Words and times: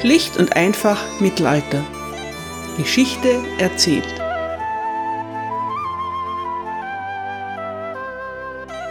Schlicht 0.00 0.36
und 0.36 0.56
einfach 0.56 1.20
Mittelalter. 1.20 1.84
Geschichte 2.76 3.42
erzählt. 3.58 4.06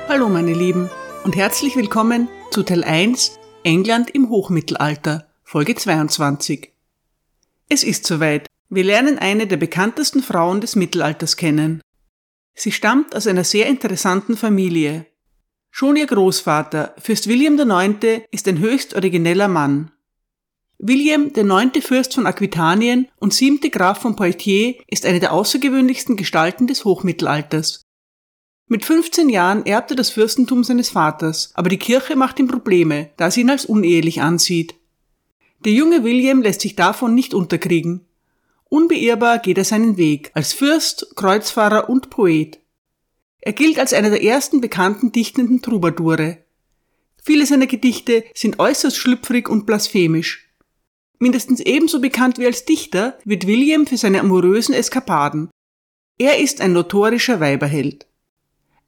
Hallo 0.08 0.30
meine 0.30 0.54
Lieben 0.54 0.90
und 1.26 1.36
herzlich 1.36 1.76
willkommen 1.76 2.30
zu 2.52 2.64
Teil 2.64 2.84
1 2.84 3.38
England 3.64 4.12
im 4.12 4.30
Hochmittelalter, 4.30 5.28
Folge 5.44 5.76
22. 5.76 6.72
Es 7.70 7.84
ist 7.84 8.08
soweit. 8.08 8.48
Wir 8.70 8.86
lernen 8.86 9.20
eine 9.20 9.46
der 9.46 9.58
bekanntesten 9.58 10.24
Frauen 10.24 10.62
des 10.62 10.76
Mittelalters 10.76 11.36
kennen. 11.36 11.82
Sie 12.56 12.72
stammt 12.72 13.16
aus 13.16 13.28
einer 13.28 13.44
sehr 13.44 13.68
interessanten 13.68 14.38
Familie. 14.38 15.06
Schon 15.70 15.98
ihr 15.98 16.08
Großvater, 16.08 16.96
Fürst 16.98 17.28
William 17.28 17.60
IX., 17.60 18.24
ist 18.32 18.48
ein 18.48 18.60
höchst 18.60 18.96
origineller 18.96 19.48
Mann. 19.48 19.93
William, 20.78 21.32
der 21.34 21.44
neunte 21.44 21.82
Fürst 21.82 22.14
von 22.14 22.26
Aquitanien 22.26 23.08
und 23.20 23.34
siebte 23.34 23.70
Graf 23.70 24.02
von 24.02 24.16
Poitiers, 24.16 24.76
ist 24.88 25.06
eine 25.06 25.20
der 25.20 25.32
außergewöhnlichsten 25.32 26.18
Gestalten 26.18 26.68
des 26.68 26.84
Hochmittelalters. 26.84 27.84
Mit 28.68 28.86
15 28.86 29.30
Jahren 29.30 29.66
erbt 29.66 29.92
er 29.92 29.96
das 29.96 30.10
Fürstentum 30.10 30.64
seines 30.64 30.90
Vaters, 30.90 31.52
aber 31.54 31.70
die 31.70 31.78
Kirche 31.78 32.16
macht 32.16 32.40
ihm 32.40 32.48
Probleme, 32.48 33.12
da 33.18 33.30
sie 33.30 33.42
ihn 33.42 33.50
als 33.50 33.66
unehelich 33.66 34.22
ansieht. 34.22 34.76
Der 35.66 35.74
junge 35.74 36.04
William 36.04 36.42
lässt 36.42 36.62
sich 36.62 36.76
davon 36.76 37.14
nicht 37.14 37.34
unterkriegen. 37.34 38.06
Unbeirrbar 38.66 39.40
geht 39.40 39.58
er 39.58 39.66
seinen 39.66 39.98
Weg, 39.98 40.32
als 40.34 40.54
Fürst, 40.54 41.16
Kreuzfahrer 41.16 41.90
und 41.90 42.10
Poet. 42.10 42.60
Er 43.40 43.54
gilt 43.54 43.78
als 43.78 43.94
einer 43.94 44.10
der 44.10 44.24
ersten 44.24 44.62
bekannten 44.62 45.12
dichtenden 45.12 45.62
Troubadoure. 45.62 46.40
Viele 47.22 47.46
seiner 47.46 47.68
Gedichte 47.68 48.24
sind 48.34 48.60
äußerst 48.60 48.98
schlüpfrig 48.98 49.48
und 49.48 49.66
blasphemisch. 49.66 50.43
Mindestens 51.20 51.60
ebenso 51.60 52.02
bekannt 52.02 52.38
wie 52.38 52.46
als 52.46 52.66
Dichter 52.66 53.18
wird 53.24 53.48
William 53.48 53.86
für 53.86 53.98
seine 53.98 54.20
amorösen 54.20 54.74
Eskapaden. 54.74 55.50
Er 56.18 56.40
ist 56.40 56.62
ein 56.62 56.74
notorischer 56.74 57.40
Weiberheld. 57.40 58.08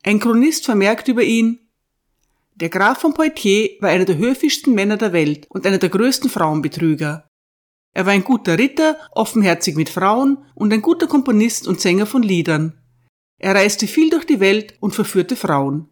Ein 0.04 0.20
Chronist 0.20 0.66
vermerkt 0.66 1.08
über 1.08 1.24
ihn, 1.24 1.60
der 2.58 2.70
Graf 2.70 3.00
von 3.00 3.14
Poitiers 3.14 3.72
war 3.82 3.90
einer 3.90 4.06
der 4.06 4.18
höfischsten 4.18 4.74
Männer 4.74 4.96
der 4.96 5.12
Welt 5.12 5.46
und 5.50 5.68
einer 5.68 5.78
der 5.78 5.90
größten 5.90 6.30
Frauenbetrüger. 6.30 7.28
Er 7.94 8.06
war 8.06 8.14
ein 8.14 8.24
guter 8.24 8.58
Ritter, 8.58 8.98
offenherzig 9.12 9.76
mit 9.76 9.90
Frauen 9.90 10.38
und 10.54 10.72
ein 10.72 10.82
guter 10.82 11.08
Komponist 11.08 11.68
und 11.68 11.82
Sänger 11.82 12.06
von 12.06 12.24
Liedern. 12.24 12.80
Er 13.40 13.56
reiste 13.56 13.88
viel 13.88 14.10
durch 14.10 14.26
die 14.26 14.40
Welt 14.40 14.76
und 14.80 14.96
verführte 14.96 15.36
Frauen. 15.36 15.90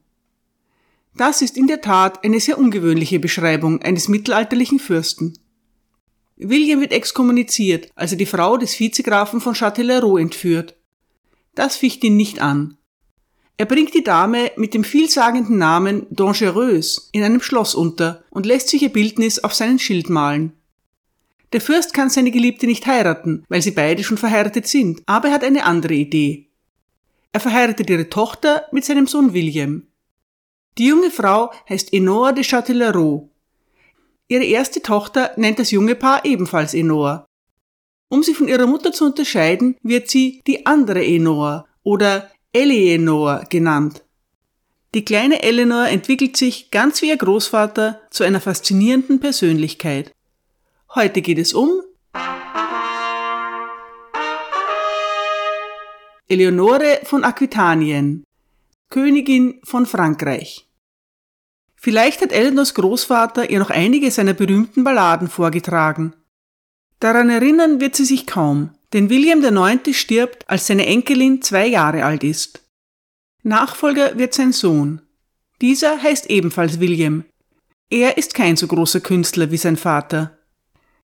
Das 1.17 1.41
ist 1.41 1.57
in 1.57 1.67
der 1.67 1.81
Tat 1.81 2.23
eine 2.23 2.39
sehr 2.39 2.57
ungewöhnliche 2.57 3.19
Beschreibung 3.19 3.81
eines 3.81 4.07
mittelalterlichen 4.07 4.79
Fürsten. 4.79 5.37
William 6.49 6.81
wird 6.81 6.91
exkommuniziert, 6.91 7.89
als 7.95 8.11
er 8.11 8.17
die 8.17 8.25
Frau 8.25 8.57
des 8.57 8.79
Vizegrafen 8.79 9.41
von 9.41 9.55
Châtellerault 9.55 10.21
entführt. 10.21 10.75
Das 11.55 11.75
ficht 11.77 12.03
ihn 12.03 12.17
nicht 12.17 12.41
an. 12.41 12.77
Er 13.57 13.65
bringt 13.65 13.93
die 13.93 14.03
Dame 14.03 14.51
mit 14.57 14.73
dem 14.73 14.83
vielsagenden 14.83 15.57
Namen 15.57 16.07
Dangereuse 16.09 17.03
in 17.11 17.23
einem 17.23 17.41
Schloss 17.41 17.75
unter 17.75 18.23
und 18.31 18.45
lässt 18.45 18.69
sich 18.69 18.81
ihr 18.81 18.89
Bildnis 18.89 19.39
auf 19.39 19.53
seinen 19.53 19.79
Schild 19.79 20.09
malen. 20.09 20.53
Der 21.53 21.61
Fürst 21.61 21.93
kann 21.93 22.09
seine 22.09 22.31
Geliebte 22.31 22.65
nicht 22.65 22.87
heiraten, 22.87 23.45
weil 23.47 23.61
sie 23.61 23.71
beide 23.71 24.03
schon 24.03 24.17
verheiratet 24.17 24.67
sind, 24.67 25.03
aber 25.05 25.27
er 25.27 25.35
hat 25.35 25.43
eine 25.43 25.65
andere 25.65 25.93
Idee. 25.93 26.47
Er 27.31 27.39
verheiratet 27.39 27.89
ihre 27.89 28.09
Tochter 28.09 28.65
mit 28.71 28.85
seinem 28.85 29.05
Sohn 29.05 29.33
William. 29.33 29.83
Die 30.79 30.87
junge 30.87 31.11
Frau 31.11 31.51
heißt 31.69 31.93
Enor 31.93 32.33
de 32.33 32.43
Châtellerault 32.43 33.29
Ihre 34.33 34.45
erste 34.45 34.81
Tochter 34.81 35.31
nennt 35.35 35.59
das 35.59 35.69
junge 35.69 35.93
Paar 35.93 36.25
ebenfalls 36.25 36.73
Enor. 36.73 37.27
Um 38.09 38.23
sie 38.23 38.33
von 38.33 38.47
ihrer 38.47 38.65
Mutter 38.65 38.91
zu 38.91 39.05
unterscheiden, 39.05 39.75
wird 39.83 40.09
sie 40.09 40.41
die 40.47 40.65
andere 40.65 41.05
Enor 41.05 41.67
oder 41.83 42.31
Eleanor 42.51 43.43
genannt. 43.51 44.03
Die 44.95 45.05
kleine 45.05 45.43
Eleanor 45.43 45.85
entwickelt 45.85 46.35
sich, 46.35 46.71
ganz 46.71 47.03
wie 47.03 47.09
ihr 47.09 47.17
Großvater, 47.17 48.01
zu 48.09 48.23
einer 48.23 48.41
faszinierenden 48.41 49.19
Persönlichkeit. 49.19 50.11
Heute 50.95 51.21
geht 51.21 51.37
es 51.37 51.53
um 51.53 51.69
Eleonore 56.27 57.01
von 57.03 57.23
Aquitanien, 57.23 58.23
Königin 58.89 59.59
von 59.63 59.85
Frankreich. 59.85 60.67
Vielleicht 61.83 62.21
hat 62.21 62.31
Eleanors 62.31 62.75
Großvater 62.75 63.49
ihr 63.49 63.59
noch 63.59 63.69
einige 63.69 64.09
seiner 64.09 64.31
berühmten 64.31 64.85
Balladen 64.85 65.27
vorgetragen. 65.27 66.13
Daran 67.01 67.29
erinnern 67.29 67.81
wird 67.81 67.97
sie 67.97 68.05
sich 68.05 68.25
kaum, 68.25 68.69
denn 68.93 69.09
William 69.09 69.43
IX. 69.43 69.93
stirbt, 69.93 70.49
als 70.49 70.65
seine 70.67 70.85
Enkelin 70.85 71.41
zwei 71.41 71.67
Jahre 71.67 72.05
alt 72.05 72.23
ist. 72.23 72.61
Nachfolger 73.41 74.17
wird 74.17 74.33
sein 74.33 74.53
Sohn. 74.53 75.01
Dieser 75.59 76.01
heißt 76.01 76.29
ebenfalls 76.29 76.79
William. 76.79 77.25
Er 77.89 78.17
ist 78.17 78.33
kein 78.33 78.55
so 78.55 78.65
großer 78.67 79.01
Künstler 79.01 79.51
wie 79.51 79.57
sein 79.57 79.75
Vater. 79.75 80.37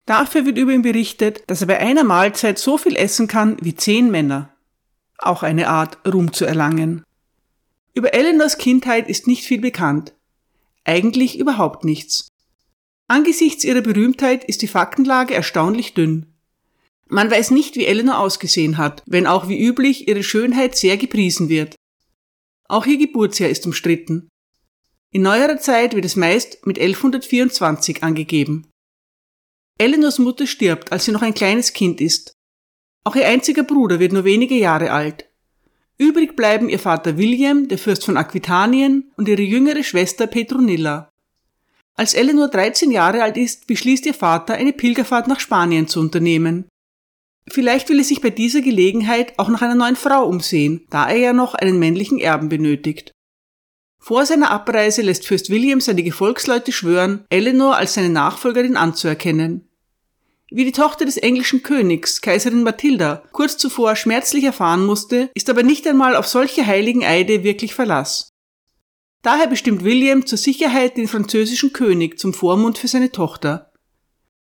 Dafür 0.06 0.46
wird 0.46 0.58
über 0.58 0.74
ihn 0.74 0.82
berichtet, 0.82 1.44
dass 1.48 1.62
er 1.62 1.68
bei 1.68 1.80
einer 1.80 2.04
Mahlzeit 2.04 2.60
so 2.60 2.78
viel 2.78 2.98
essen 2.98 3.30
kann 3.30 3.56
wie 3.62 3.76
zehn 3.76 4.12
Männer. 4.12 4.50
Auch 5.20 5.42
eine 5.42 5.70
Art, 5.70 6.00
Ruhm 6.06 6.34
zu 6.34 6.44
erlangen. 6.44 7.06
Über 7.94 8.14
Eleanors 8.14 8.58
Kindheit 8.58 9.08
ist 9.08 9.26
nicht 9.26 9.46
viel 9.46 9.62
bekannt. 9.62 10.12
Eigentlich 10.86 11.38
überhaupt 11.38 11.84
nichts. 11.84 12.30
Angesichts 13.08 13.64
ihrer 13.64 13.82
Berühmtheit 13.82 14.44
ist 14.46 14.62
die 14.62 14.68
Faktenlage 14.68 15.34
erstaunlich 15.34 15.94
dünn. 15.94 16.34
Man 17.08 17.30
weiß 17.30 17.52
nicht, 17.52 17.76
wie 17.76 17.86
Eleanor 17.86 18.20
ausgesehen 18.20 18.78
hat, 18.78 19.04
wenn 19.06 19.28
auch 19.28 19.48
wie 19.48 19.60
üblich 19.60 20.08
ihre 20.08 20.24
Schönheit 20.24 20.76
sehr 20.76 20.98
gepriesen 20.98 21.50
wird. 21.50 21.76
Auch 22.68 22.86
ihr 22.86 22.98
Geburtsjahr 22.98 23.50
ist 23.50 23.66
umstritten. 23.66 24.28
In 25.12 25.22
neuerer 25.22 25.60
Zeit 25.60 25.96
wird 25.96 26.06
es 26.06 26.16
meist 26.16 26.66
mit 26.66 26.80
1124 26.80 28.04
angegeben. 28.04 28.68
Eleanors 29.78 30.20
Mutter 30.20 30.48
stirbt, 30.48 30.92
als 30.92 31.06
sie 31.06 31.12
noch 31.12 31.22
ein 31.22 31.34
kleines 31.34 31.74
Kind 31.74 32.02
ist. 32.02 32.34
Auch 33.04 33.16
ihr 33.16 33.28
einziger 33.28 33.64
Bruder 33.64 34.00
wird 34.00 34.14
nur 34.14 34.24
wenige 34.24 34.56
Jahre 34.56 34.92
alt. 34.92 35.30
Übrig 35.98 36.36
bleiben 36.36 36.68
ihr 36.68 36.80
Vater 36.80 37.18
William, 37.18 37.68
der 37.68 37.78
Fürst 37.78 38.06
von 38.06 38.18
Aquitanien, 38.18 39.12
und 39.16 39.30
ihre 39.30 39.42
jüngere 39.42 39.84
Schwester 39.84 40.28
Petronilla. 40.28 41.10
Als 41.96 42.14
Eleanor 42.14 42.50
13 42.50 42.92
Jahre 42.92 43.24
alt 43.24 43.38
ist, 43.38 43.68
beschließt 43.68 44.06
ihr 44.06 44.14
Vater, 44.14 44.56
eine 44.56 44.74
Pilgerfahrt 44.74 45.28
nach 45.28 45.40
Spanien 45.40 45.88
zu 45.88 46.02
unternehmen. 46.02 46.66
Vielleicht 47.48 47.88
will 47.90 48.00
er 48.00 48.04
sich 48.04 48.20
bei 48.20 48.32
dieser 48.32 48.62
Gelegenheit 48.62 49.34
auch 49.38 49.48
nach 49.48 49.62
einer 49.62 49.76
neuen 49.76 49.96
Frau 49.96 50.28
umsehen, 50.28 50.86
da 50.90 51.08
er 51.08 51.18
ja 51.18 51.34
noch 51.34 51.54
einen 51.54 51.80
männlichen 51.80 52.20
Erben 52.20 52.50
benötigt. 52.50 53.12
Vor 54.00 54.26
seiner 54.26 54.52
Abreise 54.52 55.02
lässt 55.02 55.26
Fürst 55.26 55.50
William 55.50 55.80
seine 55.80 56.04
Gefolgsleute 56.04 56.72
schwören, 56.72 57.26
Eleanor 57.30 57.78
als 57.78 57.94
seine 57.94 58.10
Nachfolgerin 58.10 58.76
anzuerkennen. 58.76 59.70
Wie 60.56 60.64
die 60.64 60.72
Tochter 60.72 61.04
des 61.04 61.18
englischen 61.18 61.64
Königs, 61.64 62.22
Kaiserin 62.22 62.64
Mathilda, 62.64 63.24
kurz 63.34 63.58
zuvor 63.58 63.98
schmerzlich 63.98 64.46
erfahren 64.46 64.86
musste, 64.86 65.30
ist 65.34 65.50
aber 65.50 65.64
nicht 65.64 65.86
einmal 65.86 66.16
auf 66.16 66.28
solche 66.28 66.66
heiligen 66.66 67.04
Eide 67.04 67.44
wirklich 67.44 67.76
Verlass. 67.76 68.30
Daher 69.22 69.48
bestimmt 69.48 69.84
William 69.84 70.26
zur 70.26 70.38
Sicherheit 70.38 70.96
den 70.96 71.10
französischen 71.10 71.74
König 71.74 72.20
zum 72.20 72.34
Vormund 72.34 72.78
für 72.78 72.88
seine 72.88 73.12
Tochter. 73.12 73.74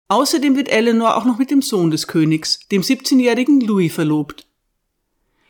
Außerdem 0.08 0.56
wird 0.56 0.70
Eleanor 0.70 1.16
auch 1.16 1.26
noch 1.26 1.38
mit 1.38 1.52
dem 1.52 1.62
Sohn 1.62 1.92
des 1.92 2.08
Königs, 2.08 2.62
dem 2.72 2.82
17-jährigen 2.82 3.62
Louis, 3.62 3.94
verlobt. 3.94 4.48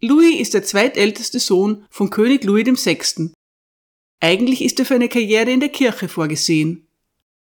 Louis 0.01 0.41
ist 0.41 0.53
der 0.53 0.63
zweitälteste 0.63 1.39
Sohn 1.39 1.85
von 1.89 2.09
König 2.09 2.43
Louis 2.43 2.65
VI. 2.65 3.31
Eigentlich 4.19 4.61
ist 4.61 4.77
er 4.79 4.85
für 4.85 4.95
eine 4.95 5.07
Karriere 5.07 5.51
in 5.51 5.61
der 5.61 5.69
Kirche 5.69 6.09
vorgesehen. 6.09 6.88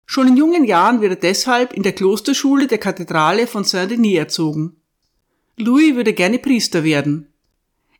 Schon 0.09 0.30
in 0.30 0.38
jungen 0.38 0.63
Jahren 0.63 1.01
wird 1.01 1.12
er 1.12 1.19
deshalb 1.19 1.74
in 1.74 1.83
der 1.83 1.92
Klosterschule 1.92 2.68
der 2.68 2.77
Kathedrale 2.77 3.45
von 3.45 3.65
Saint-Denis 3.65 4.18
erzogen. 4.18 4.77
Louis 5.57 5.95
würde 5.95 6.13
gerne 6.13 6.39
Priester 6.39 6.86
werden. 6.86 7.33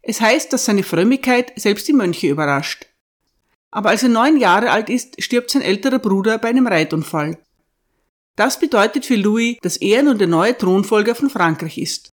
Es 0.01 0.21
heißt, 0.21 0.54
dass 0.54 0.63
seine 0.63 0.83
Frömmigkeit 0.83 1.51
selbst 1.57 1.86
die 1.88 1.94
Mönche 1.94 2.27
überrascht. 2.27 2.86
Aber 3.71 3.89
als 3.89 4.04
er 4.04 4.09
neun 4.09 4.38
Jahre 4.38 4.71
alt 4.71 4.89
ist, 4.89 5.21
stirbt 5.21 5.51
sein 5.51 5.62
älterer 5.62 6.00
Bruder 6.00 6.38
bei 6.38 6.48
einem 6.48 6.65
Reitunfall. 6.65 7.38
Das 8.38 8.57
bedeutet 8.57 9.06
für 9.06 9.15
Louis, 9.15 9.57
dass 9.62 9.75
er 9.75 10.01
nun 10.04 10.18
der 10.18 10.27
neue 10.27 10.57
Thronfolger 10.57 11.13
von 11.13 11.30
Frankreich 11.30 11.77
ist. 11.77 12.12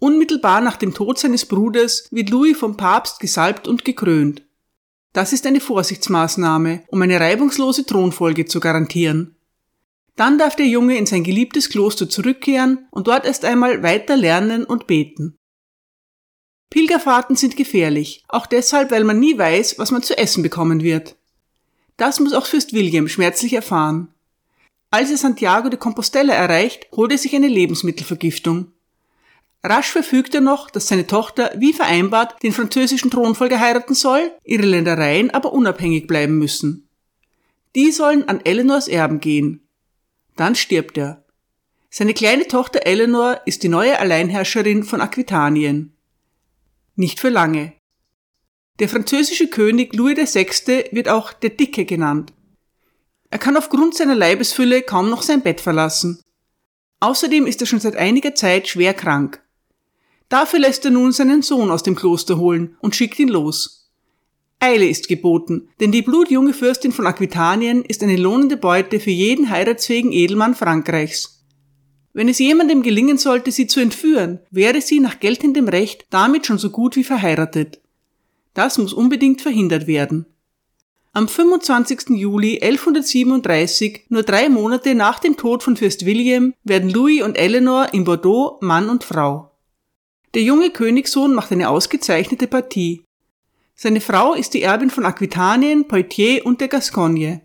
Unmittelbar 0.00 0.62
nach 0.62 0.76
dem 0.76 0.94
Tod 0.94 1.18
seines 1.18 1.44
Bruders 1.44 2.08
wird 2.10 2.30
Louis 2.30 2.56
vom 2.56 2.78
Papst 2.78 3.20
gesalbt 3.20 3.68
und 3.68 3.84
gekrönt. 3.84 4.43
Das 5.14 5.32
ist 5.32 5.46
eine 5.46 5.60
Vorsichtsmaßnahme, 5.60 6.82
um 6.88 7.00
eine 7.00 7.20
reibungslose 7.20 7.86
Thronfolge 7.86 8.46
zu 8.46 8.58
garantieren. 8.58 9.36
Dann 10.16 10.38
darf 10.38 10.56
der 10.56 10.66
Junge 10.66 10.98
in 10.98 11.06
sein 11.06 11.22
geliebtes 11.22 11.68
Kloster 11.70 12.08
zurückkehren 12.08 12.88
und 12.90 13.06
dort 13.06 13.24
erst 13.24 13.44
einmal 13.44 13.84
weiter 13.84 14.16
lernen 14.16 14.64
und 14.64 14.88
beten. 14.88 15.38
Pilgerfahrten 16.68 17.36
sind 17.36 17.56
gefährlich, 17.56 18.24
auch 18.28 18.46
deshalb, 18.46 18.90
weil 18.90 19.04
man 19.04 19.20
nie 19.20 19.38
weiß, 19.38 19.78
was 19.78 19.92
man 19.92 20.02
zu 20.02 20.18
essen 20.18 20.42
bekommen 20.42 20.82
wird. 20.82 21.16
Das 21.96 22.18
muss 22.18 22.32
auch 22.32 22.46
Fürst 22.46 22.72
William 22.72 23.06
schmerzlich 23.06 23.52
erfahren. 23.52 24.12
Als 24.90 25.12
er 25.12 25.16
Santiago 25.16 25.68
de 25.68 25.78
Compostela 25.78 26.34
erreicht, 26.34 26.88
holt 26.90 27.12
er 27.12 27.18
sich 27.18 27.36
eine 27.36 27.46
Lebensmittelvergiftung. 27.46 28.72
Rasch 29.66 29.90
verfügt 29.90 30.34
er 30.34 30.42
noch, 30.42 30.68
dass 30.68 30.88
seine 30.88 31.06
Tochter, 31.06 31.50
wie 31.56 31.72
vereinbart, 31.72 32.42
den 32.42 32.52
französischen 32.52 33.10
Thronfolger 33.10 33.58
heiraten 33.58 33.94
soll, 33.94 34.30
ihre 34.44 34.66
Ländereien 34.66 35.30
aber 35.30 35.54
unabhängig 35.54 36.06
bleiben 36.06 36.38
müssen. 36.38 36.90
Die 37.74 37.90
sollen 37.90 38.28
an 38.28 38.44
Eleanors 38.44 38.88
Erben 38.88 39.20
gehen. 39.20 39.66
Dann 40.36 40.54
stirbt 40.54 40.98
er. 40.98 41.24
Seine 41.88 42.12
kleine 42.12 42.46
Tochter 42.46 42.84
Eleanor 42.84 43.40
ist 43.46 43.62
die 43.62 43.68
neue 43.68 43.98
Alleinherrscherin 43.98 44.84
von 44.84 45.00
Aquitanien. 45.00 45.96
Nicht 46.94 47.18
für 47.18 47.30
lange. 47.30 47.72
Der 48.80 48.88
französische 48.90 49.48
König 49.48 49.94
Louis 49.94 50.34
VI. 50.34 50.90
wird 50.90 51.08
auch 51.08 51.32
der 51.32 51.50
Dicke 51.50 51.86
genannt. 51.86 52.34
Er 53.30 53.38
kann 53.38 53.56
aufgrund 53.56 53.96
seiner 53.96 54.14
Leibesfülle 54.14 54.82
kaum 54.82 55.08
noch 55.08 55.22
sein 55.22 55.42
Bett 55.42 55.60
verlassen. 55.60 56.20
Außerdem 57.00 57.46
ist 57.46 57.60
er 57.62 57.66
schon 57.66 57.80
seit 57.80 57.96
einiger 57.96 58.34
Zeit 58.34 58.68
schwer 58.68 58.92
krank. 58.92 59.43
Dafür 60.34 60.58
lässt 60.58 60.84
er 60.84 60.90
nun 60.90 61.12
seinen 61.12 61.42
Sohn 61.42 61.70
aus 61.70 61.84
dem 61.84 61.94
Kloster 61.94 62.38
holen 62.38 62.76
und 62.80 62.96
schickt 62.96 63.20
ihn 63.20 63.28
los. 63.28 63.88
Eile 64.58 64.84
ist 64.84 65.06
geboten, 65.06 65.68
denn 65.78 65.92
die 65.92 66.02
blutjunge 66.02 66.52
Fürstin 66.52 66.90
von 66.90 67.06
Aquitanien 67.06 67.84
ist 67.84 68.02
eine 68.02 68.16
lohnende 68.16 68.56
Beute 68.56 68.98
für 68.98 69.12
jeden 69.12 69.48
heiratsfähigen 69.48 70.10
Edelmann 70.10 70.56
Frankreichs. 70.56 71.44
Wenn 72.14 72.28
es 72.28 72.40
jemandem 72.40 72.82
gelingen 72.82 73.16
sollte, 73.16 73.52
sie 73.52 73.68
zu 73.68 73.78
entführen, 73.78 74.40
wäre 74.50 74.80
sie 74.80 74.98
nach 74.98 75.20
geltendem 75.20 75.68
Recht 75.68 76.04
damit 76.10 76.46
schon 76.46 76.58
so 76.58 76.70
gut 76.70 76.96
wie 76.96 77.04
verheiratet. 77.04 77.80
Das 78.54 78.76
muss 78.76 78.92
unbedingt 78.92 79.40
verhindert 79.40 79.86
werden. 79.86 80.26
Am 81.12 81.28
25. 81.28 82.08
Juli 82.08 82.60
1137, 82.60 84.06
nur 84.08 84.24
drei 84.24 84.48
Monate 84.48 84.96
nach 84.96 85.20
dem 85.20 85.36
Tod 85.36 85.62
von 85.62 85.76
Fürst 85.76 86.04
William, 86.04 86.54
werden 86.64 86.90
Louis 86.90 87.22
und 87.22 87.38
Eleanor 87.38 87.94
in 87.94 88.02
Bordeaux 88.02 88.58
Mann 88.60 88.88
und 88.88 89.04
Frau. 89.04 89.53
Der 90.34 90.42
junge 90.42 90.70
Königssohn 90.70 91.32
macht 91.32 91.52
eine 91.52 91.68
ausgezeichnete 91.68 92.48
Partie. 92.48 93.04
Seine 93.76 94.00
Frau 94.00 94.34
ist 94.34 94.54
die 94.54 94.62
Erbin 94.62 94.90
von 94.90 95.04
Aquitanien, 95.04 95.86
Poitiers 95.86 96.44
und 96.44 96.60
der 96.60 96.66
Gascogne. 96.66 97.42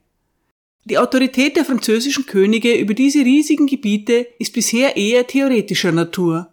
Die 0.85 0.97
Autorität 0.97 1.55
der 1.55 1.65
französischen 1.65 2.25
Könige 2.25 2.75
über 2.75 2.95
diese 2.95 3.19
riesigen 3.19 3.67
Gebiete 3.67 4.25
ist 4.39 4.53
bisher 4.53 4.97
eher 4.97 5.27
theoretischer 5.27 5.91
Natur. 5.91 6.51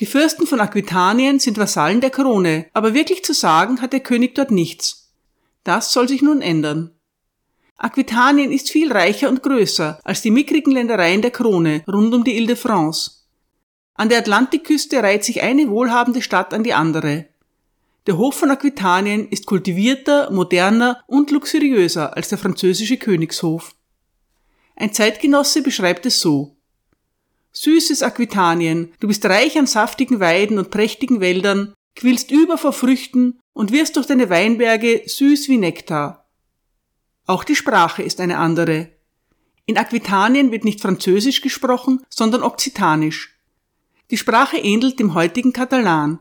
Die 0.00 0.06
Fürsten 0.06 0.46
von 0.46 0.60
Aquitanien 0.60 1.38
sind 1.38 1.56
Vasallen 1.56 2.02
der 2.02 2.10
Krone, 2.10 2.66
aber 2.74 2.92
wirklich 2.92 3.24
zu 3.24 3.32
sagen 3.32 3.80
hat 3.80 3.94
der 3.94 4.00
König 4.00 4.34
dort 4.34 4.50
nichts. 4.50 5.14
Das 5.62 5.92
soll 5.92 6.08
sich 6.08 6.20
nun 6.20 6.42
ändern. 6.42 6.90
Aquitanien 7.78 8.52
ist 8.52 8.70
viel 8.70 8.92
reicher 8.92 9.30
und 9.30 9.42
größer 9.42 9.98
als 10.04 10.20
die 10.20 10.30
mickrigen 10.30 10.72
Ländereien 10.72 11.22
der 11.22 11.30
Krone 11.30 11.84
rund 11.88 12.12
um 12.12 12.22
die 12.22 12.36
Ile-de-France. 12.36 13.23
An 13.94 14.08
der 14.08 14.18
Atlantikküste 14.18 15.02
reiht 15.02 15.24
sich 15.24 15.42
eine 15.42 15.68
wohlhabende 15.70 16.20
Stadt 16.20 16.52
an 16.52 16.64
die 16.64 16.74
andere. 16.74 17.26
Der 18.06 18.18
Hof 18.18 18.34
von 18.34 18.50
Aquitanien 18.50 19.28
ist 19.28 19.46
kultivierter, 19.46 20.30
moderner 20.30 21.02
und 21.06 21.30
luxuriöser 21.30 22.16
als 22.16 22.28
der 22.28 22.38
französische 22.38 22.98
Königshof. 22.98 23.74
Ein 24.76 24.92
Zeitgenosse 24.92 25.62
beschreibt 25.62 26.04
es 26.04 26.20
so. 26.20 26.56
Süßes 27.52 28.02
Aquitanien, 28.02 28.92
du 28.98 29.06
bist 29.06 29.24
reich 29.24 29.56
an 29.56 29.68
saftigen 29.68 30.18
Weiden 30.18 30.58
und 30.58 30.70
prächtigen 30.70 31.20
Wäldern, 31.20 31.72
quillst 31.94 32.32
über 32.32 32.58
vor 32.58 32.72
Früchten 32.72 33.38
und 33.52 33.70
wirst 33.70 33.96
durch 33.96 34.06
deine 34.06 34.28
Weinberge 34.28 35.02
süß 35.06 35.48
wie 35.48 35.56
Nektar. 35.56 36.28
Auch 37.26 37.44
die 37.44 37.54
Sprache 37.54 38.02
ist 38.02 38.20
eine 38.20 38.38
andere. 38.38 38.90
In 39.66 39.78
Aquitanien 39.78 40.50
wird 40.50 40.64
nicht 40.64 40.80
Französisch 40.80 41.40
gesprochen, 41.40 42.04
sondern 42.10 42.42
Okzitanisch. 42.42 43.33
Die 44.10 44.16
Sprache 44.18 44.58
ähnelt 44.58 44.98
dem 44.98 45.14
heutigen 45.14 45.52
Katalan. 45.52 46.18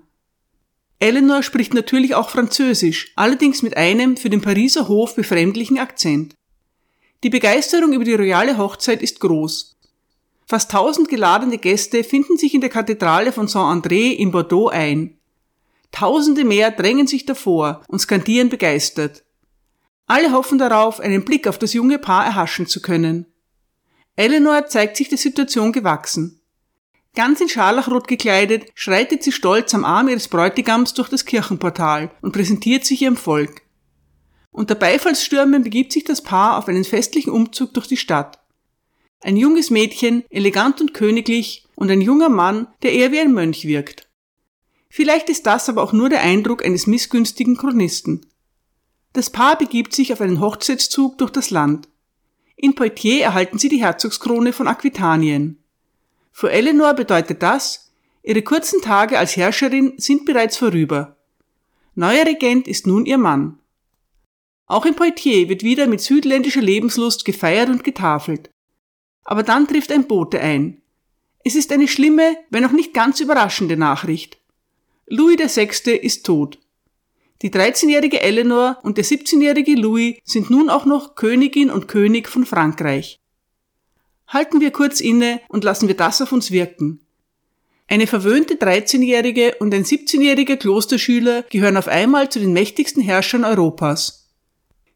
Eleanor 0.99 1.43
spricht 1.43 1.73
natürlich 1.73 2.15
auch 2.15 2.29
Französisch, 2.29 3.11
allerdings 3.17 3.61
mit 3.61 3.75
einem 3.75 4.15
für 4.15 4.29
den 4.29 4.41
Pariser 4.41 4.87
Hof 4.87 5.15
befremdlichen 5.15 5.77
Akzent. 5.77 6.33
Die 7.23 7.29
Begeisterung 7.29 7.91
über 7.91 8.05
die 8.05 8.13
royale 8.13 8.57
Hochzeit 8.57 9.01
ist 9.01 9.19
groß. 9.19 9.77
Fast 10.45 10.71
tausend 10.71 11.09
geladene 11.09 11.57
Gäste 11.57 12.03
finden 12.03 12.37
sich 12.37 12.53
in 12.53 12.61
der 12.61 12.69
Kathedrale 12.69 13.31
von 13.33 13.47
Saint-André 13.47 14.13
in 14.13 14.31
Bordeaux 14.31 14.69
ein. 14.69 15.17
Tausende 15.91 16.43
mehr 16.45 16.71
drängen 16.71 17.07
sich 17.07 17.25
davor 17.25 17.83
und 17.87 17.99
skandieren 17.99 18.49
begeistert. 18.49 19.23
Alle 20.05 20.31
hoffen 20.31 20.57
darauf, 20.57 20.99
einen 20.99 21.23
Blick 21.23 21.47
auf 21.47 21.57
das 21.57 21.73
junge 21.73 21.99
Paar 21.99 22.25
erhaschen 22.25 22.67
zu 22.67 22.81
können. 22.81 23.25
Eleanor 24.15 24.67
zeigt 24.67 24.97
sich 24.97 25.09
der 25.09 25.17
Situation 25.17 25.71
gewachsen. 25.71 26.41
Ganz 27.15 27.41
in 27.41 27.49
Scharlachrot 27.49 28.07
gekleidet, 28.07 28.71
schreitet 28.73 29.21
sie 29.21 29.31
stolz 29.31 29.73
am 29.75 29.85
Arm 29.85 30.07
ihres 30.07 30.27
Bräutigams 30.27 30.95
durch 30.95 31.09
das 31.09 31.25
Kirchenportal 31.25 32.11
und 32.21 32.31
präsentiert 32.31 32.85
sich 32.85 33.03
ihrem 33.03 33.17
Volk. 33.17 33.61
Unter 34.51 34.75
Beifallsstürmen 34.75 35.63
begibt 35.63 35.91
sich 35.91 36.03
das 36.03 36.21
Paar 36.21 36.57
auf 36.57 36.67
einen 36.67 36.83
festlichen 36.83 37.31
Umzug 37.31 37.73
durch 37.73 37.87
die 37.87 37.97
Stadt. 37.97 38.39
Ein 39.21 39.37
junges 39.37 39.69
Mädchen, 39.69 40.23
elegant 40.29 40.81
und 40.81 40.93
königlich, 40.93 41.65
und 41.75 41.89
ein 41.89 42.01
junger 42.01 42.29
Mann, 42.29 42.67
der 42.83 42.93
eher 42.93 43.11
wie 43.11 43.19
ein 43.19 43.33
Mönch 43.33 43.65
wirkt. 43.65 44.07
Vielleicht 44.89 45.29
ist 45.29 45.45
das 45.45 45.69
aber 45.69 45.81
auch 45.81 45.93
nur 45.93 46.09
der 46.09 46.21
Eindruck 46.21 46.63
eines 46.63 46.85
missgünstigen 46.85 47.57
Chronisten. 47.57 48.27
Das 49.13 49.31
Paar 49.31 49.57
begibt 49.57 49.93
sich 49.93 50.13
auf 50.13 50.21
einen 50.21 50.39
Hochzeitszug 50.39 51.17
durch 51.17 51.31
das 51.31 51.49
Land. 51.49 51.87
In 52.55 52.75
Poitiers 52.75 53.21
erhalten 53.21 53.57
sie 53.57 53.69
die 53.69 53.81
Herzogskrone 53.81 54.53
von 54.53 54.67
Aquitanien. 54.67 55.62
Für 56.35 56.51
Eleanor 56.51 56.95
bedeutet 56.95 57.43
das, 57.43 57.93
ihre 58.23 58.41
kurzen 58.41 58.81
Tage 58.81 59.19
als 59.19 59.37
Herrscherin 59.37 59.93
sind 59.97 60.25
bereits 60.25 60.57
vorüber. 60.57 61.15
Neuer 61.93 62.25
Regent 62.25 62.67
ist 62.67 62.87
nun 62.87 63.05
ihr 63.05 63.19
Mann. 63.19 63.59
Auch 64.65 64.85
in 64.87 64.95
Poitiers 64.95 65.47
wird 65.47 65.61
wieder 65.61 65.85
mit 65.85 66.01
südländischer 66.01 66.61
Lebenslust 66.61 67.23
gefeiert 67.23 67.69
und 67.69 67.83
getafelt. 67.83 68.49
Aber 69.23 69.43
dann 69.43 69.67
trifft 69.67 69.91
ein 69.91 70.07
Bote 70.07 70.39
ein. 70.39 70.81
Es 71.45 71.53
ist 71.53 71.71
eine 71.71 71.87
schlimme, 71.87 72.35
wenn 72.49 72.65
auch 72.65 72.71
nicht 72.71 72.93
ganz 72.93 73.19
überraschende 73.19 73.77
Nachricht. 73.77 74.39
Louis 75.05 75.37
VI. 75.37 75.91
ist 75.91 76.25
tot. 76.25 76.57
Die 77.43 77.51
13-jährige 77.51 78.21
Eleanor 78.21 78.79
und 78.81 78.97
der 78.97 79.05
17-jährige 79.05 79.75
Louis 79.75 80.15
sind 80.23 80.49
nun 80.49 80.69
auch 80.69 80.85
noch 80.85 81.13
Königin 81.13 81.69
und 81.69 81.87
König 81.87 82.27
von 82.27 82.45
Frankreich. 82.45 83.19
Halten 84.33 84.61
wir 84.61 84.71
kurz 84.71 84.99
inne 84.99 85.41
und 85.47 85.63
lassen 85.63 85.87
wir 85.87 85.95
das 85.95 86.19
auf 86.19 86.31
uns 86.31 86.49
wirken. 86.49 86.99
Eine 87.87 88.07
verwöhnte 88.07 88.55
13-jährige 88.55 89.55
und 89.59 89.73
ein 89.75 89.83
17-jähriger 89.83 90.57
Klosterschüler 90.57 91.43
gehören 91.43 91.77
auf 91.77 91.87
einmal 91.87 92.29
zu 92.29 92.39
den 92.39 92.51
mächtigsten 92.51 93.03
Herrschern 93.03 93.45
Europas. 93.45 94.31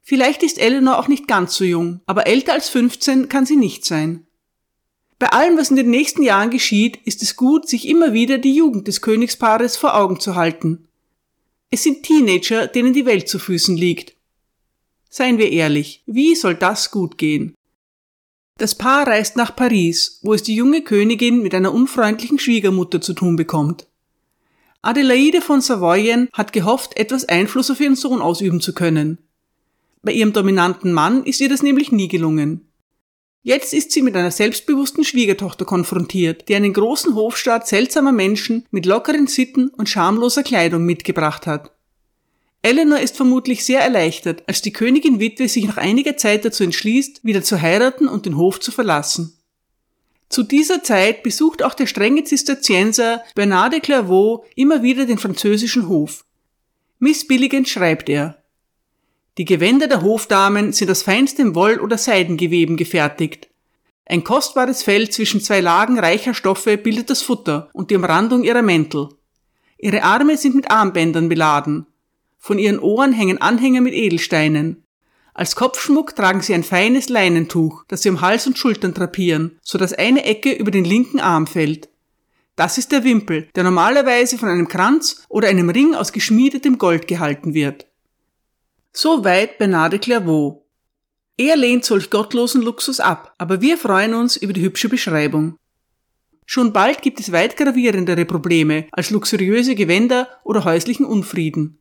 Vielleicht 0.01 0.41
ist 0.41 0.57
Eleanor 0.57 0.97
auch 0.97 1.07
nicht 1.07 1.27
ganz 1.27 1.55
so 1.55 1.63
jung, 1.63 1.99
aber 2.07 2.25
älter 2.25 2.53
als 2.53 2.69
15 2.69 3.29
kann 3.29 3.45
sie 3.45 3.57
nicht 3.57 3.85
sein. 3.85 4.25
Bei 5.19 5.27
allem, 5.27 5.57
was 5.57 5.69
in 5.69 5.75
den 5.75 5.89
nächsten 5.89 6.23
Jahren 6.23 6.49
geschieht, 6.49 6.97
ist 7.05 7.21
es 7.21 7.35
gut, 7.35 7.67
sich 7.67 7.87
immer 7.87 8.13
wieder 8.13 8.37
die 8.37 8.55
Jugend 8.55 8.87
des 8.87 9.01
Königspaares 9.01 9.77
vor 9.77 9.95
Augen 9.95 10.19
zu 10.19 10.35
halten. 10.35 10.87
Es 11.69 11.83
sind 11.83 12.03
Teenager, 12.03 12.67
denen 12.67 12.93
die 12.93 13.05
Welt 13.05 13.27
zu 13.27 13.37
Füßen 13.37 13.75
liegt. 13.75 14.15
Seien 15.09 15.37
wir 15.37 15.51
ehrlich, 15.51 16.03
wie 16.05 16.35
soll 16.35 16.55
das 16.55 16.89
gut 16.89 17.17
gehen? 17.17 17.56
Das 18.57 18.73
Paar 18.73 19.05
reist 19.05 19.35
nach 19.35 19.55
Paris, 19.55 20.19
wo 20.23 20.33
es 20.33 20.41
die 20.41 20.55
junge 20.55 20.81
Königin 20.81 21.43
mit 21.43 21.53
einer 21.53 21.73
unfreundlichen 21.73 22.39
Schwiegermutter 22.39 22.99
zu 23.01 23.13
tun 23.13 23.35
bekommt. 23.35 23.87
Adelaide 24.81 25.41
von 25.41 25.61
Savoyen 25.61 26.27
hat 26.33 26.53
gehofft, 26.53 26.97
etwas 26.97 27.25
Einfluss 27.25 27.69
auf 27.69 27.79
ihren 27.79 27.95
Sohn 27.95 28.19
ausüben 28.19 28.59
zu 28.59 28.73
können. 28.73 29.19
Bei 30.01 30.11
ihrem 30.11 30.33
dominanten 30.33 30.91
Mann 30.91 31.23
ist 31.23 31.39
ihr 31.39 31.49
das 31.49 31.61
nämlich 31.61 31.91
nie 31.91 32.07
gelungen. 32.07 32.67
Jetzt 33.43 33.73
ist 33.73 33.91
sie 33.91 34.01
mit 34.01 34.15
einer 34.15 34.31
selbstbewussten 34.31 35.03
Schwiegertochter 35.03 35.63
konfrontiert, 35.63 36.49
die 36.49 36.55
einen 36.55 36.73
großen 36.73 37.13
Hofstaat 37.15 37.67
seltsamer 37.67 38.11
Menschen 38.11 38.65
mit 38.71 38.85
lockeren 38.85 39.27
Sitten 39.27 39.69
und 39.69 39.87
schamloser 39.87 40.43
Kleidung 40.43 40.83
mitgebracht 40.83 41.45
hat. 41.45 41.76
Eleanor 42.61 42.99
ist 42.99 43.15
vermutlich 43.15 43.63
sehr 43.63 43.81
erleichtert, 43.81 44.43
als 44.47 44.61
die 44.61 44.73
Königin 44.73 45.19
Witwe 45.19 45.47
sich 45.47 45.65
nach 45.65 45.77
einiger 45.77 46.17
Zeit 46.17 46.43
dazu 46.43 46.63
entschließt, 46.63 47.23
wieder 47.23 47.43
zu 47.43 47.61
heiraten 47.61 48.07
und 48.07 48.25
den 48.25 48.37
Hof 48.37 48.59
zu 48.59 48.71
verlassen. 48.71 49.37
Zu 50.29 50.43
dieser 50.43 50.83
Zeit 50.83 51.23
besucht 51.23 51.63
auch 51.63 51.73
der 51.73 51.87
strenge 51.87 52.23
Zisterzienser 52.23 53.23
Bernard 53.35 53.73
de 53.73 53.79
Clairvaux 53.79 54.45
immer 54.55 54.83
wieder 54.83 55.05
den 55.05 55.17
französischen 55.17 55.87
Hof. 55.87 56.25
Missbilligend 56.99 57.69
schreibt 57.69 58.09
er, 58.09 58.43
die 59.37 59.45
Gewänder 59.45 59.87
der 59.87 60.01
Hofdamen 60.01 60.73
sind 60.73 60.89
aus 60.89 61.03
feinstem 61.03 61.53
Woll- 61.53 61.79
oder 61.79 61.97
Seidengeweben 61.97 62.75
gefertigt. 62.75 63.49
Ein 64.05 64.23
kostbares 64.23 64.81
Fell 64.81 65.09
zwischen 65.09 65.41
zwei 65.41 65.61
Lagen 65.61 65.99
reicher 65.99 66.33
Stoffe 66.33 66.77
bildet 66.77 67.09
das 67.09 67.21
Futter 67.21 67.69
und 67.73 67.91
die 67.91 67.95
Umrandung 67.95 68.43
ihrer 68.43 68.63
Mäntel. 68.63 69.09
Ihre 69.77 70.01
Arme 70.03 70.37
sind 70.37 70.55
mit 70.55 70.71
Armbändern 70.71 71.29
beladen, 71.29 71.85
von 72.37 72.59
ihren 72.59 72.79
Ohren 72.79 73.13
hängen 73.13 73.39
Anhänger 73.39 73.81
mit 73.81 73.93
Edelsteinen. 73.93 74.83
Als 75.33 75.55
Kopfschmuck 75.55 76.15
tragen 76.15 76.41
sie 76.41 76.53
ein 76.53 76.63
feines 76.63 77.09
Leinentuch, 77.09 77.83
das 77.87 78.01
sie 78.01 78.09
um 78.09 78.21
Hals 78.21 78.47
und 78.47 78.57
Schultern 78.57 78.93
drapieren, 78.93 79.59
so 79.61 79.77
dass 79.77 79.93
eine 79.93 80.23
Ecke 80.23 80.51
über 80.51 80.71
den 80.71 80.85
linken 80.85 81.19
Arm 81.19 81.45
fällt. 81.45 81.89
Das 82.55 82.79
ist 82.79 82.91
der 82.91 83.03
Wimpel, 83.03 83.47
der 83.55 83.63
normalerweise 83.63 84.39
von 84.39 84.49
einem 84.49 84.67
Kranz 84.67 85.23
oder 85.29 85.47
einem 85.47 85.69
Ring 85.69 85.93
aus 85.93 86.11
geschmiedetem 86.11 86.79
Gold 86.79 87.07
gehalten 87.07 87.53
wird. 87.53 87.85
Soweit 88.93 89.59
Bernard 89.59 90.01
Clairvaux. 90.01 90.63
Er 91.37 91.55
lehnt 91.55 91.85
solch 91.85 92.09
gottlosen 92.09 92.63
Luxus 92.63 92.99
ab, 92.99 93.35
aber 93.37 93.61
wir 93.61 93.77
freuen 93.77 94.15
uns 94.15 94.37
über 94.37 94.53
die 94.53 94.61
hübsche 94.61 94.89
Beschreibung. 94.89 95.55
Schon 96.47 96.73
bald 96.73 97.03
gibt 97.03 97.19
es 97.19 97.31
weit 97.31 97.57
gravierendere 97.57 98.25
Probleme 98.25 98.87
als 98.91 99.11
luxuriöse 99.11 99.75
Gewänder 99.75 100.27
oder 100.43 100.63
häuslichen 100.63 101.05
Unfrieden. 101.05 101.77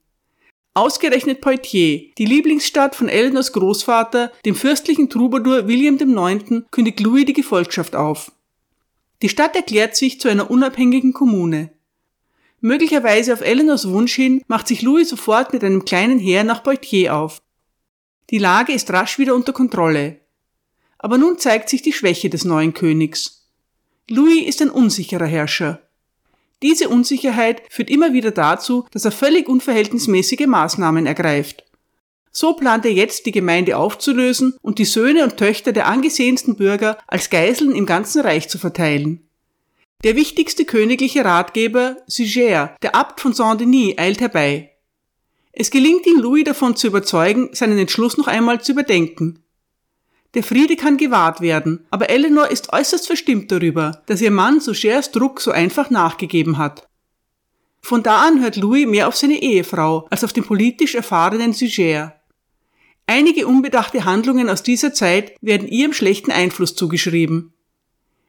Ausgerechnet 0.76 1.40
Poitiers, 1.40 2.12
die 2.18 2.26
Lieblingsstadt 2.26 2.94
von 2.94 3.08
Eleanors 3.08 3.54
Großvater, 3.54 4.30
dem 4.44 4.54
fürstlichen 4.54 5.08
Troubadour 5.08 5.68
William 5.68 5.96
IX., 5.96 6.66
kündigt 6.70 7.00
Louis 7.00 7.24
die 7.24 7.32
Gefolgschaft 7.32 7.96
auf. 7.96 8.30
Die 9.22 9.30
Stadt 9.30 9.56
erklärt 9.56 9.96
sich 9.96 10.20
zu 10.20 10.28
einer 10.28 10.50
unabhängigen 10.50 11.14
Kommune. 11.14 11.70
Möglicherweise 12.60 13.32
auf 13.32 13.40
Eleanors 13.40 13.88
Wunsch 13.88 14.16
hin 14.16 14.42
macht 14.48 14.68
sich 14.68 14.82
Louis 14.82 15.08
sofort 15.08 15.54
mit 15.54 15.64
einem 15.64 15.86
kleinen 15.86 16.18
Heer 16.18 16.44
nach 16.44 16.62
Poitiers 16.62 17.10
auf. 17.10 17.42
Die 18.28 18.36
Lage 18.36 18.74
ist 18.74 18.92
rasch 18.92 19.18
wieder 19.18 19.34
unter 19.34 19.54
Kontrolle. 19.54 20.20
Aber 20.98 21.16
nun 21.16 21.38
zeigt 21.38 21.70
sich 21.70 21.80
die 21.80 21.94
Schwäche 21.94 22.28
des 22.28 22.44
neuen 22.44 22.74
Königs. 22.74 23.48
Louis 24.10 24.46
ist 24.46 24.60
ein 24.60 24.68
unsicherer 24.68 25.24
Herrscher. 25.24 25.85
Diese 26.62 26.88
Unsicherheit 26.88 27.62
führt 27.68 27.90
immer 27.90 28.12
wieder 28.12 28.30
dazu, 28.30 28.86
dass 28.90 29.04
er 29.04 29.12
völlig 29.12 29.48
unverhältnismäßige 29.48 30.46
Maßnahmen 30.46 31.06
ergreift. 31.06 31.64
So 32.30 32.54
plant 32.54 32.84
er 32.84 32.92
jetzt, 32.92 33.26
die 33.26 33.32
Gemeinde 33.32 33.76
aufzulösen 33.76 34.56
und 34.62 34.78
die 34.78 34.84
Söhne 34.84 35.24
und 35.24 35.36
Töchter 35.36 35.72
der 35.72 35.86
angesehensten 35.86 36.56
Bürger 36.56 36.98
als 37.06 37.30
Geiseln 37.30 37.74
im 37.74 37.86
ganzen 37.86 38.22
Reich 38.22 38.48
zu 38.48 38.58
verteilen. 38.58 39.26
Der 40.04 40.16
wichtigste 40.16 40.66
königliche 40.66 41.24
Ratgeber, 41.24 41.96
Suger, 42.06 42.76
der 42.82 42.94
Abt 42.94 43.20
von 43.20 43.32
Saint-Denis, 43.32 43.96
eilt 43.96 44.20
herbei. 44.20 44.72
Es 45.52 45.70
gelingt 45.70 46.06
ihm, 46.06 46.20
Louis 46.20 46.44
davon 46.44 46.76
zu 46.76 46.86
überzeugen, 46.86 47.48
seinen 47.52 47.78
Entschluss 47.78 48.18
noch 48.18 48.26
einmal 48.26 48.60
zu 48.60 48.72
überdenken. 48.72 49.42
Der 50.34 50.42
Friede 50.42 50.76
kann 50.76 50.96
gewahrt 50.96 51.40
werden, 51.40 51.86
aber 51.90 52.10
Eleanor 52.10 52.48
ist 52.48 52.72
äußerst 52.72 53.06
verstimmt 53.06 53.50
darüber, 53.50 54.02
dass 54.06 54.20
ihr 54.20 54.30
Mann 54.30 54.60
Sugers 54.60 55.10
Druck 55.12 55.40
so 55.40 55.50
einfach 55.50 55.90
nachgegeben 55.90 56.58
hat. 56.58 56.86
Von 57.80 58.02
da 58.02 58.26
an 58.26 58.42
hört 58.42 58.56
Louis 58.56 58.86
mehr 58.86 59.08
auf 59.08 59.16
seine 59.16 59.40
Ehefrau 59.40 60.06
als 60.10 60.24
auf 60.24 60.32
den 60.32 60.44
politisch 60.44 60.94
erfahrenen 60.94 61.52
Suger. 61.52 62.16
Einige 63.06 63.46
unbedachte 63.46 64.04
Handlungen 64.04 64.50
aus 64.50 64.64
dieser 64.64 64.92
Zeit 64.92 65.36
werden 65.40 65.68
ihrem 65.68 65.92
schlechten 65.92 66.32
Einfluss 66.32 66.74
zugeschrieben. 66.74 67.52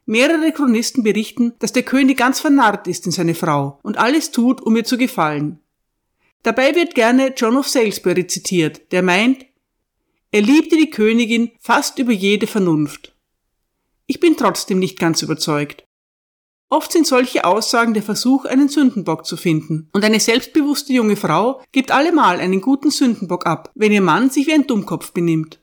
Mehrere 0.05 0.51
Chronisten 0.51 1.03
berichten, 1.03 1.53
dass 1.59 1.73
der 1.73 1.83
König 1.83 2.17
ganz 2.17 2.39
vernarrt 2.39 2.87
ist 2.87 3.05
in 3.07 3.11
seine 3.11 3.35
Frau 3.35 3.79
und 3.81 3.97
alles 3.97 4.31
tut, 4.31 4.61
um 4.61 4.75
ihr 4.75 4.85
zu 4.85 4.97
gefallen. 4.97 5.59
Dabei 6.43 6.75
wird 6.75 6.95
gerne 6.95 7.33
John 7.35 7.57
of 7.57 7.67
Salisbury 7.67 8.27
zitiert, 8.27 8.91
der 8.91 9.01
meint, 9.01 9.45
er 10.31 10.41
liebte 10.41 10.75
die 10.75 10.89
Königin 10.89 11.51
fast 11.59 11.99
über 11.99 12.11
jede 12.11 12.47
Vernunft. 12.47 13.15
Ich 14.07 14.19
bin 14.19 14.35
trotzdem 14.35 14.79
nicht 14.79 14.99
ganz 14.99 15.21
überzeugt. 15.21 15.85
Oft 16.69 16.91
sind 16.91 17.07
solche 17.07 17.45
Aussagen 17.45 17.93
der 17.93 18.03
Versuch, 18.03 18.43
einen 18.43 18.67
Sündenbock 18.67 19.25
zu 19.25 19.37
finden, 19.37 19.89
und 19.93 20.03
eine 20.03 20.19
selbstbewusste 20.19 20.91
junge 20.91 21.15
Frau 21.15 21.61
gibt 21.71 21.91
allemal 21.91 22.41
einen 22.41 22.59
guten 22.59 22.91
Sündenbock 22.91 23.45
ab, 23.45 23.71
wenn 23.73 23.93
ihr 23.93 24.01
Mann 24.01 24.29
sich 24.29 24.47
wie 24.47 24.53
ein 24.53 24.67
Dummkopf 24.67 25.13
benimmt. 25.13 25.61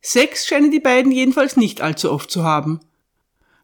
Sex 0.00 0.46
scheinen 0.46 0.70
die 0.70 0.80
beiden 0.80 1.10
jedenfalls 1.10 1.56
nicht 1.56 1.80
allzu 1.80 2.12
oft 2.12 2.30
zu 2.30 2.44
haben. 2.44 2.78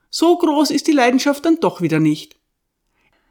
So 0.08 0.36
groß 0.36 0.72
ist 0.72 0.88
die 0.88 0.92
Leidenschaft 0.92 1.44
dann 1.44 1.60
doch 1.60 1.82
wieder 1.82 2.00
nicht. 2.00 2.36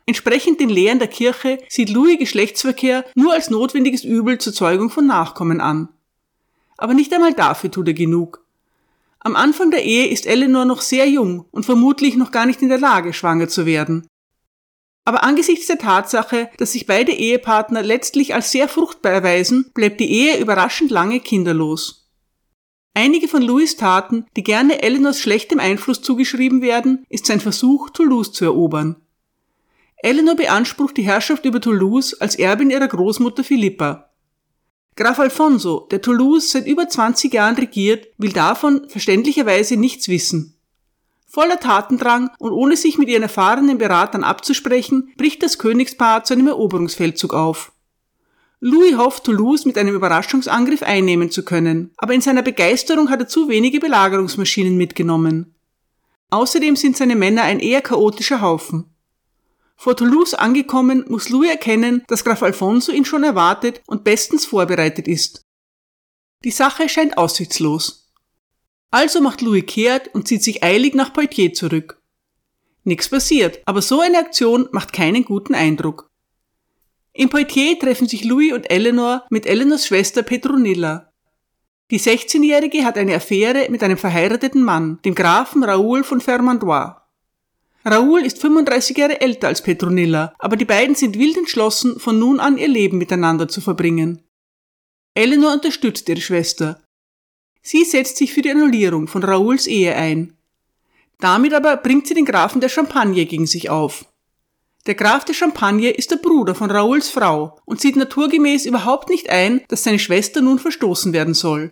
Entsprechend 0.05 0.61
den 0.61 0.69
Lehren 0.69 0.99
der 0.99 1.09
Kirche 1.09 1.57
sieht 1.67 1.89
Louis 1.89 2.17
Geschlechtsverkehr 2.17 3.03
nur 3.15 3.33
als 3.33 3.49
notwendiges 3.49 4.05
Übel 4.05 4.37
zur 4.37 4.53
Zeugung 4.53 4.89
von 4.89 5.05
Nachkommen 5.05 5.59
an 5.59 5.89
aber 6.79 6.93
nicht 6.93 7.13
einmal 7.13 7.33
dafür 7.33 7.69
tut 7.69 7.87
er 7.87 7.93
genug. 7.93 8.43
Am 9.19 9.35
Anfang 9.35 9.69
der 9.69 9.83
Ehe 9.83 10.07
ist 10.07 10.25
Eleanor 10.25 10.65
noch 10.65 10.81
sehr 10.81 11.07
jung 11.07 11.45
und 11.51 11.65
vermutlich 11.65 12.15
noch 12.15 12.31
gar 12.31 12.45
nicht 12.45 12.61
in 12.61 12.69
der 12.69 12.79
Lage, 12.79 13.13
schwanger 13.13 13.49
zu 13.49 13.65
werden. 13.65 14.07
Aber 15.03 15.23
angesichts 15.23 15.67
der 15.67 15.77
Tatsache, 15.77 16.49
dass 16.57 16.71
sich 16.71 16.85
beide 16.85 17.11
Ehepartner 17.11 17.83
letztlich 17.83 18.33
als 18.33 18.51
sehr 18.51 18.69
fruchtbar 18.69 19.11
erweisen, 19.11 19.71
bleibt 19.73 19.99
die 19.99 20.09
Ehe 20.09 20.39
überraschend 20.39 20.89
lange 20.89 21.19
kinderlos. 21.19 22.09
Einige 22.93 23.27
von 23.27 23.41
Louis 23.41 23.75
Taten, 23.75 24.25
die 24.35 24.43
gerne 24.43 24.81
Eleanors 24.81 25.19
schlechtem 25.19 25.59
Einfluss 25.59 26.01
zugeschrieben 26.01 26.61
werden, 26.61 27.05
ist 27.09 27.25
sein 27.25 27.39
Versuch, 27.39 27.89
Toulouse 27.89 28.31
zu 28.31 28.45
erobern. 28.45 28.95
Eleanor 29.97 30.35
beansprucht 30.35 30.95
die 30.95 31.03
Herrschaft 31.03 31.43
über 31.43 31.59
Toulouse 31.59 32.13
als 32.21 32.35
Erbin 32.35 32.69
ihrer 32.69 32.87
Großmutter 32.87 33.43
Philippa. 33.43 34.08
Graf 34.95 35.19
Alfonso, 35.19 35.87
der 35.91 36.01
Toulouse 36.01 36.51
seit 36.51 36.67
über 36.67 36.89
20 36.89 37.33
Jahren 37.33 37.55
regiert, 37.55 38.07
will 38.17 38.33
davon 38.33 38.89
verständlicherweise 38.89 39.77
nichts 39.77 40.09
wissen. 40.09 40.57
Voller 41.27 41.59
Tatendrang 41.59 42.31
und 42.39 42.51
ohne 42.51 42.75
sich 42.75 42.97
mit 42.97 43.07
ihren 43.07 43.23
erfahrenen 43.23 43.77
Beratern 43.77 44.23
abzusprechen, 44.23 45.13
bricht 45.15 45.43
das 45.43 45.59
Königspaar 45.59 46.23
zu 46.23 46.33
einem 46.33 46.47
Eroberungsfeldzug 46.47 47.33
auf. 47.33 47.71
Louis 48.61 48.97
hofft, 48.97 49.23
Toulouse 49.23 49.65
mit 49.65 49.77
einem 49.77 49.95
Überraschungsangriff 49.95 50.83
einnehmen 50.83 51.31
zu 51.31 51.45
können, 51.45 51.91
aber 51.97 52.13
in 52.13 52.21
seiner 52.21 52.41
Begeisterung 52.41 53.09
hat 53.09 53.21
er 53.21 53.27
zu 53.27 53.47
wenige 53.47 53.79
Belagerungsmaschinen 53.79 54.75
mitgenommen. 54.75 55.55
Außerdem 56.29 56.75
sind 56.75 56.97
seine 56.97 57.15
Männer 57.15 57.43
ein 57.43 57.59
eher 57.59 57.81
chaotischer 57.81 58.41
Haufen. 58.41 58.88
Vor 59.81 59.95
Toulouse 59.95 60.33
angekommen, 60.33 61.05
muss 61.07 61.29
Louis 61.29 61.51
erkennen, 61.51 62.03
dass 62.09 62.25
Graf 62.25 62.43
Alfonso 62.43 62.91
ihn 62.91 63.05
schon 63.05 63.23
erwartet 63.23 63.81
und 63.87 64.03
bestens 64.03 64.45
vorbereitet 64.45 65.07
ist. 65.07 65.45
Die 66.43 66.51
Sache 66.51 66.89
scheint 66.89 67.17
aussichtslos. 67.17 68.11
Also 68.91 69.21
macht 69.21 69.39
Louis 69.39 69.65
kehrt 69.65 70.13
und 70.13 70.27
zieht 70.27 70.43
sich 70.43 70.65
eilig 70.65 70.95
nach 70.95 71.13
Poitiers 71.13 71.57
zurück. 71.57 72.01
Nichts 72.83 73.07
passiert, 73.07 73.61
aber 73.65 73.81
so 73.81 74.01
eine 74.01 74.17
Aktion 74.17 74.67
macht 74.73 74.91
keinen 74.91 75.23
guten 75.23 75.55
Eindruck. 75.55 76.09
In 77.13 77.29
Poitiers 77.29 77.79
treffen 77.79 78.09
sich 78.09 78.25
Louis 78.25 78.51
und 78.51 78.69
Eleanor 78.69 79.23
mit 79.29 79.45
Eleanors 79.45 79.87
Schwester 79.87 80.23
Petronilla. 80.23 81.13
Die 81.89 82.01
16-Jährige 82.01 82.83
hat 82.83 82.97
eine 82.97 83.15
Affäre 83.15 83.69
mit 83.69 83.81
einem 83.81 83.97
verheirateten 83.97 84.61
Mann, 84.61 84.99
dem 85.05 85.15
Grafen 85.15 85.63
Raoul 85.63 86.03
von 86.03 86.19
Fermandois. 86.19 86.98
Raoul 87.85 88.25
ist 88.25 88.39
35 88.39 88.97
Jahre 88.97 89.21
älter 89.21 89.47
als 89.47 89.63
Petronilla, 89.63 90.33
aber 90.37 90.57
die 90.57 90.65
beiden 90.65 90.95
sind 90.95 91.17
wild 91.17 91.37
entschlossen, 91.37 91.99
von 91.99 92.19
nun 92.19 92.39
an 92.39 92.57
ihr 92.57 92.67
Leben 92.67 92.97
miteinander 92.97 93.47
zu 93.47 93.61
verbringen. 93.61 94.21
Eleanor 95.15 95.53
unterstützt 95.53 96.09
ihre 96.09 96.21
Schwester. 96.21 96.83
Sie 97.61 97.83
setzt 97.83 98.17
sich 98.17 98.33
für 98.33 98.41
die 98.41 98.51
Annullierung 98.51 99.07
von 99.07 99.23
Raouls 99.23 99.67
Ehe 99.67 99.95
ein. 99.95 100.37
Damit 101.19 101.53
aber 101.53 101.77
bringt 101.77 102.07
sie 102.07 102.13
den 102.13 102.25
Grafen 102.25 102.61
der 102.61 102.69
Champagne 102.69 103.25
gegen 103.25 103.47
sich 103.47 103.69
auf. 103.69 104.05
Der 104.85 104.95
Graf 104.95 105.25
der 105.25 105.33
Champagne 105.33 105.89
ist 105.89 106.11
der 106.11 106.17
Bruder 106.17 106.55
von 106.55 106.71
Raouls 106.71 107.09
Frau 107.09 107.59
und 107.65 107.81
sieht 107.81 107.95
naturgemäß 107.95 108.65
überhaupt 108.65 109.09
nicht 109.09 109.29
ein, 109.29 109.61
dass 109.67 109.83
seine 109.83 109.99
Schwester 109.99 110.41
nun 110.41 110.59
verstoßen 110.59 111.11
werden 111.11 111.33
soll. 111.33 111.71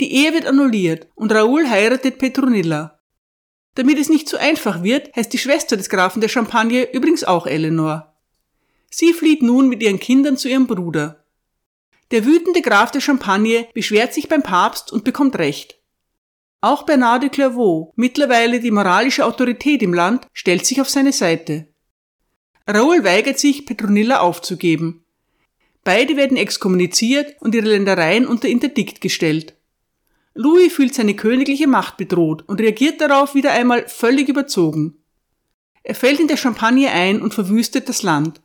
Die 0.00 0.12
Ehe 0.12 0.32
wird 0.32 0.46
annulliert 0.46 1.08
und 1.14 1.32
Raoul 1.32 1.68
heiratet 1.68 2.18
Petronilla. 2.18 2.95
Damit 3.76 3.98
es 3.98 4.08
nicht 4.08 4.26
zu 4.28 4.38
einfach 4.38 4.82
wird, 4.82 5.14
heißt 5.14 5.32
die 5.32 5.38
Schwester 5.38 5.76
des 5.76 5.90
Grafen 5.90 6.20
der 6.20 6.28
Champagne 6.28 6.90
übrigens 6.92 7.24
auch 7.24 7.46
Eleanor. 7.46 8.14
Sie 8.90 9.12
flieht 9.12 9.42
nun 9.42 9.68
mit 9.68 9.82
ihren 9.82 10.00
Kindern 10.00 10.38
zu 10.38 10.48
ihrem 10.48 10.66
Bruder. 10.66 11.24
Der 12.10 12.24
wütende 12.24 12.62
Graf 12.62 12.90
der 12.90 13.02
Champagne 13.02 13.68
beschwert 13.74 14.14
sich 14.14 14.28
beim 14.28 14.42
Papst 14.42 14.92
und 14.92 15.04
bekommt 15.04 15.38
Recht. 15.38 15.78
Auch 16.62 16.84
Bernard 16.84 17.22
de 17.22 17.28
Clairvaux, 17.28 17.92
mittlerweile 17.96 18.60
die 18.60 18.70
moralische 18.70 19.26
Autorität 19.26 19.82
im 19.82 19.92
Land, 19.92 20.26
stellt 20.32 20.64
sich 20.64 20.80
auf 20.80 20.88
seine 20.88 21.12
Seite. 21.12 21.68
Raoul 22.66 23.04
weigert 23.04 23.38
sich, 23.38 23.66
Petronilla 23.66 24.20
aufzugeben. 24.20 25.04
Beide 25.84 26.16
werden 26.16 26.38
exkommuniziert 26.38 27.36
und 27.40 27.54
ihre 27.54 27.68
Ländereien 27.68 28.26
unter 28.26 28.48
Interdikt 28.48 29.02
gestellt. 29.02 29.55
Louis 30.36 30.70
fühlt 30.70 30.94
seine 30.94 31.16
königliche 31.16 31.66
Macht 31.66 31.96
bedroht 31.96 32.44
und 32.46 32.60
reagiert 32.60 33.00
darauf 33.00 33.34
wieder 33.34 33.52
einmal 33.52 33.88
völlig 33.88 34.28
überzogen. 34.28 34.98
Er 35.82 35.94
fällt 35.94 36.20
in 36.20 36.28
der 36.28 36.36
Champagne 36.36 36.90
ein 36.90 37.22
und 37.22 37.32
verwüstet 37.32 37.88
das 37.88 38.02
Land. 38.02 38.42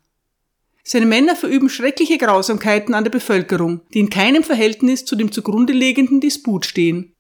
Seine 0.84 1.06
Männer 1.06 1.36
verüben 1.36 1.70
schreckliche 1.70 2.18
Grausamkeiten 2.18 2.94
an 2.94 3.04
der 3.04 3.12
Bevölkerung, 3.12 3.82
die 3.94 4.00
in 4.00 4.10
keinem 4.10 4.44
Verhältnis 4.44 5.04
zu 5.04 5.18
dem 5.18 5.34
zugrunde 5.34 5.74
liegenden 5.74 6.22
Disput 6.22 6.66
stehen. 6.66 7.14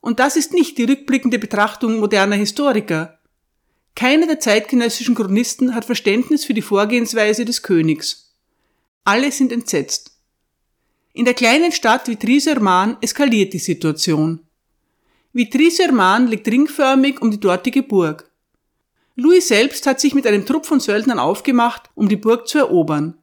Und 0.00 0.18
das 0.18 0.36
ist 0.36 0.52
nicht 0.52 0.78
die 0.78 0.84
rückblickende 0.84 1.38
Betrachtung 1.38 2.00
moderner 2.00 2.36
Historiker. 2.36 3.20
Keiner 3.94 4.26
der 4.26 4.40
zeitgenössischen 4.40 5.14
Chronisten 5.14 5.74
hat 5.74 5.84
Verständnis 5.84 6.44
für 6.44 6.54
die 6.54 6.62
Vorgehensweise 6.62 7.44
des 7.44 7.62
Königs. 7.62 8.34
Alle 9.04 9.30
sind 9.30 9.52
entsetzt. 9.52 10.15
In 11.16 11.24
der 11.24 11.32
kleinen 11.32 11.72
Stadt 11.72 12.08
Vitry-sur-Marne 12.08 12.98
eskaliert 13.00 13.54
die 13.54 13.58
Situation. 13.58 14.40
Vitry-sur-Marne 15.32 16.28
liegt 16.28 16.46
ringförmig 16.46 17.22
um 17.22 17.30
die 17.30 17.40
dortige 17.40 17.82
Burg. 17.82 18.30
Louis 19.14 19.48
selbst 19.48 19.86
hat 19.86 19.98
sich 19.98 20.12
mit 20.12 20.26
einem 20.26 20.44
Trupp 20.44 20.66
von 20.66 20.78
Söldnern 20.78 21.18
aufgemacht, 21.18 21.88
um 21.94 22.10
die 22.10 22.18
Burg 22.18 22.46
zu 22.46 22.58
erobern. 22.58 23.16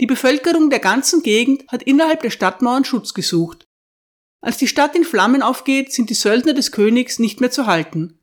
Die 0.00 0.06
Bevölkerung 0.06 0.70
der 0.70 0.78
ganzen 0.78 1.22
Gegend 1.22 1.68
hat 1.68 1.82
innerhalb 1.82 2.22
der 2.22 2.30
Stadtmauern 2.30 2.86
Schutz 2.86 3.12
gesucht. 3.12 3.66
Als 4.40 4.56
die 4.56 4.66
Stadt 4.66 4.96
in 4.96 5.04
Flammen 5.04 5.42
aufgeht, 5.42 5.92
sind 5.92 6.08
die 6.08 6.14
Söldner 6.14 6.54
des 6.54 6.72
Königs 6.72 7.18
nicht 7.18 7.38
mehr 7.38 7.50
zu 7.50 7.66
halten. 7.66 8.18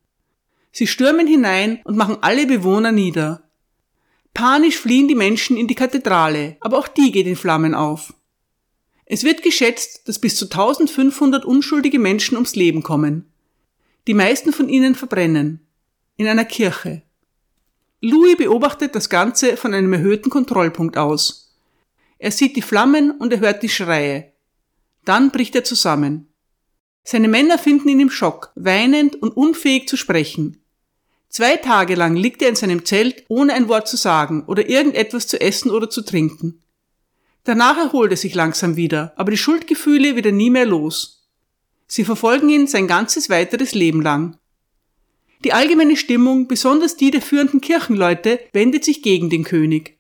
Sie 0.72 0.88
stürmen 0.88 1.28
hinein 1.28 1.82
und 1.84 1.98
machen 1.98 2.18
alle 2.22 2.48
Bewohner 2.48 2.92
nieder. 2.92 3.48
Panisch 4.34 4.80
fliehen 4.80 5.08
die 5.08 5.14
Menschen 5.14 5.56
in 5.56 5.68
die 5.68 5.76
Kathedrale, 5.76 6.58
aber 6.62 6.80
auch 6.80 6.88
die 6.88 7.12
geht 7.12 7.28
in 7.28 7.36
Flammen 7.36 7.76
auf. 7.76 8.16
Es 9.14 9.26
wird 9.26 9.44
geschätzt, 9.44 10.08
dass 10.08 10.20
bis 10.20 10.38
zu 10.38 10.46
1500 10.46 11.44
unschuldige 11.44 12.00
Menschen 12.00 12.36
ums 12.36 12.56
Leben 12.56 12.82
kommen. 12.82 13.30
Die 14.08 14.14
meisten 14.14 14.54
von 14.54 14.70
ihnen 14.70 14.96
verbrennen. 14.96 15.68
In 16.16 16.28
einer 16.28 16.46
Kirche. 16.46 17.02
Louis 18.00 18.38
beobachtet 18.38 18.96
das 18.96 19.10
Ganze 19.10 19.58
von 19.58 19.74
einem 19.74 19.92
erhöhten 19.92 20.30
Kontrollpunkt 20.30 20.98
aus. 20.98 21.54
Er 22.20 22.32
sieht 22.32 22.56
die 22.56 22.62
Flammen 22.62 23.12
und 23.12 23.34
er 23.34 23.42
hört 23.42 23.64
die 23.64 23.68
Schreie. 23.68 24.32
Dann 25.04 25.32
bricht 25.32 25.56
er 25.56 25.66
zusammen. 25.66 26.30
Seine 27.04 27.28
Männer 27.28 27.58
finden 27.58 27.90
ihn 27.90 28.00
im 28.00 28.10
Schock, 28.10 28.54
weinend 28.56 29.22
und 29.22 29.36
unfähig 29.36 29.90
zu 29.90 29.98
sprechen. 29.98 30.64
Zwei 31.28 31.58
Tage 31.58 31.96
lang 31.96 32.16
liegt 32.16 32.42
er 32.42 32.48
in 32.48 32.56
seinem 32.56 32.86
Zelt, 32.86 33.26
ohne 33.28 33.56
ein 33.56 33.68
Wort 33.68 33.90
zu 33.90 33.98
sagen 33.98 34.46
oder 34.48 34.70
irgendetwas 34.70 35.28
zu 35.28 35.42
essen 35.42 35.70
oder 35.70 35.90
zu 35.90 36.02
trinken. 36.02 36.64
Danach 37.44 37.78
erholt 37.78 38.12
er 38.12 38.18
sich 38.18 38.36
langsam 38.36 38.76
wieder, 38.76 39.14
aber 39.16 39.32
die 39.32 39.38
Schuldgefühle 39.38 40.16
wieder 40.16 40.32
nie 40.32 40.50
mehr 40.50 40.66
los. 40.66 41.28
Sie 41.88 42.06
verfolgen 42.06 42.50
ihn 42.50 42.68
sein 42.68 42.88
ganzes 42.88 43.30
weiteres 43.30 43.74
Leben 43.74 44.02
lang. 44.02 44.38
Die 45.44 45.54
allgemeine 45.54 45.98
Stimmung, 45.98 46.48
besonders 46.48 46.96
die 46.96 47.10
der 47.10 47.22
führenden 47.22 47.62
Kirchenleute, 47.62 48.40
wendet 48.54 48.86
sich 48.86 49.02
gegen 49.02 49.30
den 49.30 49.44
König. 49.44 49.98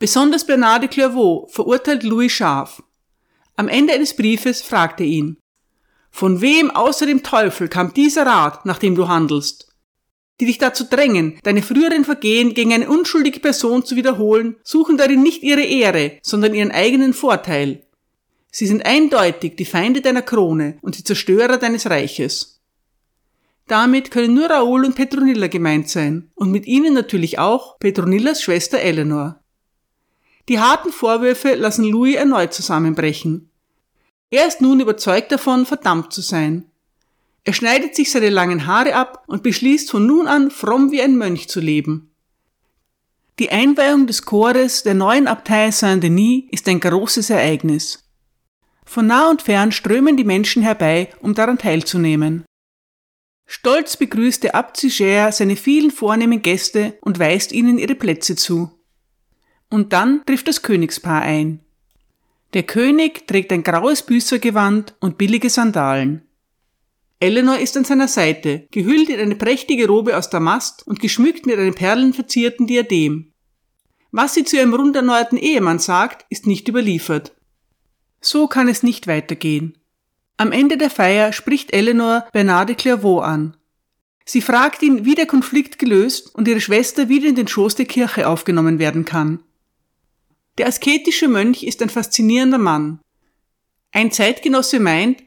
Besonders 0.00 0.46
Bernard 0.46 0.82
de 0.82 0.88
Clairvaux 0.88 1.52
verurteilt 1.52 2.02
Louis 2.02 2.32
scharf. 2.32 2.82
Am 3.56 3.68
Ende 3.68 3.92
eines 3.92 4.14
Briefes 4.16 4.62
fragt 4.62 5.00
er 5.00 5.06
ihn, 5.06 5.38
von 6.10 6.40
wem 6.40 6.70
außer 6.70 7.06
dem 7.06 7.22
Teufel 7.22 7.68
kam 7.68 7.94
dieser 7.94 8.26
Rat, 8.26 8.66
nach 8.66 8.78
dem 8.78 8.94
du 8.94 9.08
handelst? 9.08 9.67
Die 10.40 10.46
dich 10.46 10.58
dazu 10.58 10.84
drängen, 10.84 11.38
deine 11.42 11.62
früheren 11.62 12.04
Vergehen 12.04 12.54
gegen 12.54 12.72
eine 12.72 12.88
unschuldige 12.88 13.40
Person 13.40 13.84
zu 13.84 13.96
wiederholen, 13.96 14.56
suchen 14.62 14.96
darin 14.96 15.22
nicht 15.22 15.42
ihre 15.42 15.64
Ehre, 15.64 16.18
sondern 16.22 16.54
ihren 16.54 16.70
eigenen 16.70 17.12
Vorteil. 17.12 17.84
Sie 18.50 18.66
sind 18.66 18.86
eindeutig 18.86 19.56
die 19.56 19.64
Feinde 19.64 20.00
deiner 20.00 20.22
Krone 20.22 20.78
und 20.80 20.96
die 20.96 21.04
Zerstörer 21.04 21.58
deines 21.58 21.90
Reiches. 21.90 22.60
Damit 23.66 24.10
können 24.10 24.34
nur 24.34 24.48
Raoul 24.48 24.84
und 24.86 24.94
Petronilla 24.94 25.48
gemeint 25.48 25.90
sein 25.90 26.30
und 26.34 26.50
mit 26.50 26.66
ihnen 26.66 26.94
natürlich 26.94 27.38
auch 27.38 27.78
Petronillas 27.78 28.42
Schwester 28.42 28.78
Eleanor. 28.78 29.42
Die 30.48 30.58
harten 30.58 30.90
Vorwürfe 30.90 31.54
lassen 31.54 31.84
Louis 31.84 32.16
erneut 32.16 32.54
zusammenbrechen. 32.54 33.50
Er 34.30 34.46
ist 34.46 34.62
nun 34.62 34.80
überzeugt 34.80 35.30
davon, 35.32 35.66
verdammt 35.66 36.12
zu 36.12 36.22
sein. 36.22 36.67
Er 37.44 37.52
schneidet 37.52 37.94
sich 37.94 38.10
seine 38.10 38.30
langen 38.30 38.66
Haare 38.66 38.94
ab 38.94 39.24
und 39.26 39.42
beschließt 39.42 39.90
von 39.90 40.06
nun 40.06 40.26
an 40.26 40.50
fromm 40.50 40.90
wie 40.90 41.02
ein 41.02 41.16
Mönch 41.16 41.48
zu 41.48 41.60
leben. 41.60 42.14
Die 43.38 43.50
Einweihung 43.50 44.06
des 44.06 44.22
Chores 44.24 44.82
der 44.82 44.94
neuen 44.94 45.28
Abtei 45.28 45.70
Saint-Denis 45.70 46.44
ist 46.50 46.68
ein 46.68 46.80
großes 46.80 47.30
Ereignis. 47.30 48.04
Von 48.84 49.06
nah 49.06 49.30
und 49.30 49.42
fern 49.42 49.70
strömen 49.70 50.16
die 50.16 50.24
Menschen 50.24 50.62
herbei, 50.62 51.10
um 51.20 51.34
daran 51.34 51.58
teilzunehmen. 51.58 52.44
Stolz 53.46 53.96
begrüßt 53.96 54.42
der 54.42 54.54
Abt 54.54 54.76
Siger 54.76 55.32
seine 55.32 55.56
vielen 55.56 55.90
vornehmen 55.90 56.42
Gäste 56.42 56.98
und 57.00 57.18
weist 57.18 57.52
ihnen 57.52 57.78
ihre 57.78 57.94
Plätze 57.94 58.36
zu. 58.36 58.70
Und 59.70 59.94
dann 59.94 60.24
trifft 60.26 60.48
das 60.48 60.62
Königspaar 60.62 61.22
ein. 61.22 61.60
Der 62.54 62.62
König 62.62 63.26
trägt 63.26 63.52
ein 63.52 63.62
graues 63.62 64.02
Büßergewand 64.02 64.94
und 65.00 65.16
billige 65.16 65.48
Sandalen. 65.48 66.27
Eleanor 67.20 67.58
ist 67.58 67.76
an 67.76 67.84
seiner 67.84 68.06
Seite, 68.06 68.68
gehüllt 68.70 69.08
in 69.08 69.18
eine 69.18 69.34
prächtige 69.34 69.88
Robe 69.88 70.16
aus 70.16 70.30
Damast 70.30 70.86
und 70.86 71.00
geschmückt 71.00 71.46
mit 71.46 71.58
einem 71.58 71.74
perlenverzierten 71.74 72.66
Diadem. 72.66 73.32
Was 74.12 74.34
sie 74.34 74.44
zu 74.44 74.56
ihrem 74.56 74.72
rund 74.72 74.94
erneuerten 74.94 75.36
Ehemann 75.36 75.80
sagt, 75.80 76.24
ist 76.30 76.46
nicht 76.46 76.68
überliefert. 76.68 77.32
So 78.20 78.46
kann 78.46 78.68
es 78.68 78.82
nicht 78.82 79.06
weitergehen. 79.06 79.76
Am 80.36 80.52
Ende 80.52 80.78
der 80.78 80.90
Feier 80.90 81.32
spricht 81.32 81.72
Eleanor 81.72 82.26
Bernard 82.32 82.68
de 82.68 82.76
Clairvaux 82.76 83.22
an. 83.22 83.56
Sie 84.24 84.40
fragt 84.40 84.82
ihn, 84.82 85.04
wie 85.04 85.14
der 85.14 85.26
Konflikt 85.26 85.78
gelöst 85.78 86.34
und 86.34 86.46
ihre 86.46 86.60
Schwester 86.60 87.08
wieder 87.08 87.28
in 87.28 87.34
den 87.34 87.48
Schoß 87.48 87.74
der 87.74 87.86
Kirche 87.86 88.28
aufgenommen 88.28 88.78
werden 88.78 89.04
kann. 89.04 89.40
Der 90.58 90.68
asketische 90.68 91.28
Mönch 91.28 91.64
ist 91.64 91.82
ein 91.82 91.88
faszinierender 91.88 92.58
Mann. 92.58 93.00
Ein 93.90 94.12
Zeitgenosse 94.12 94.80
meint, 94.80 95.22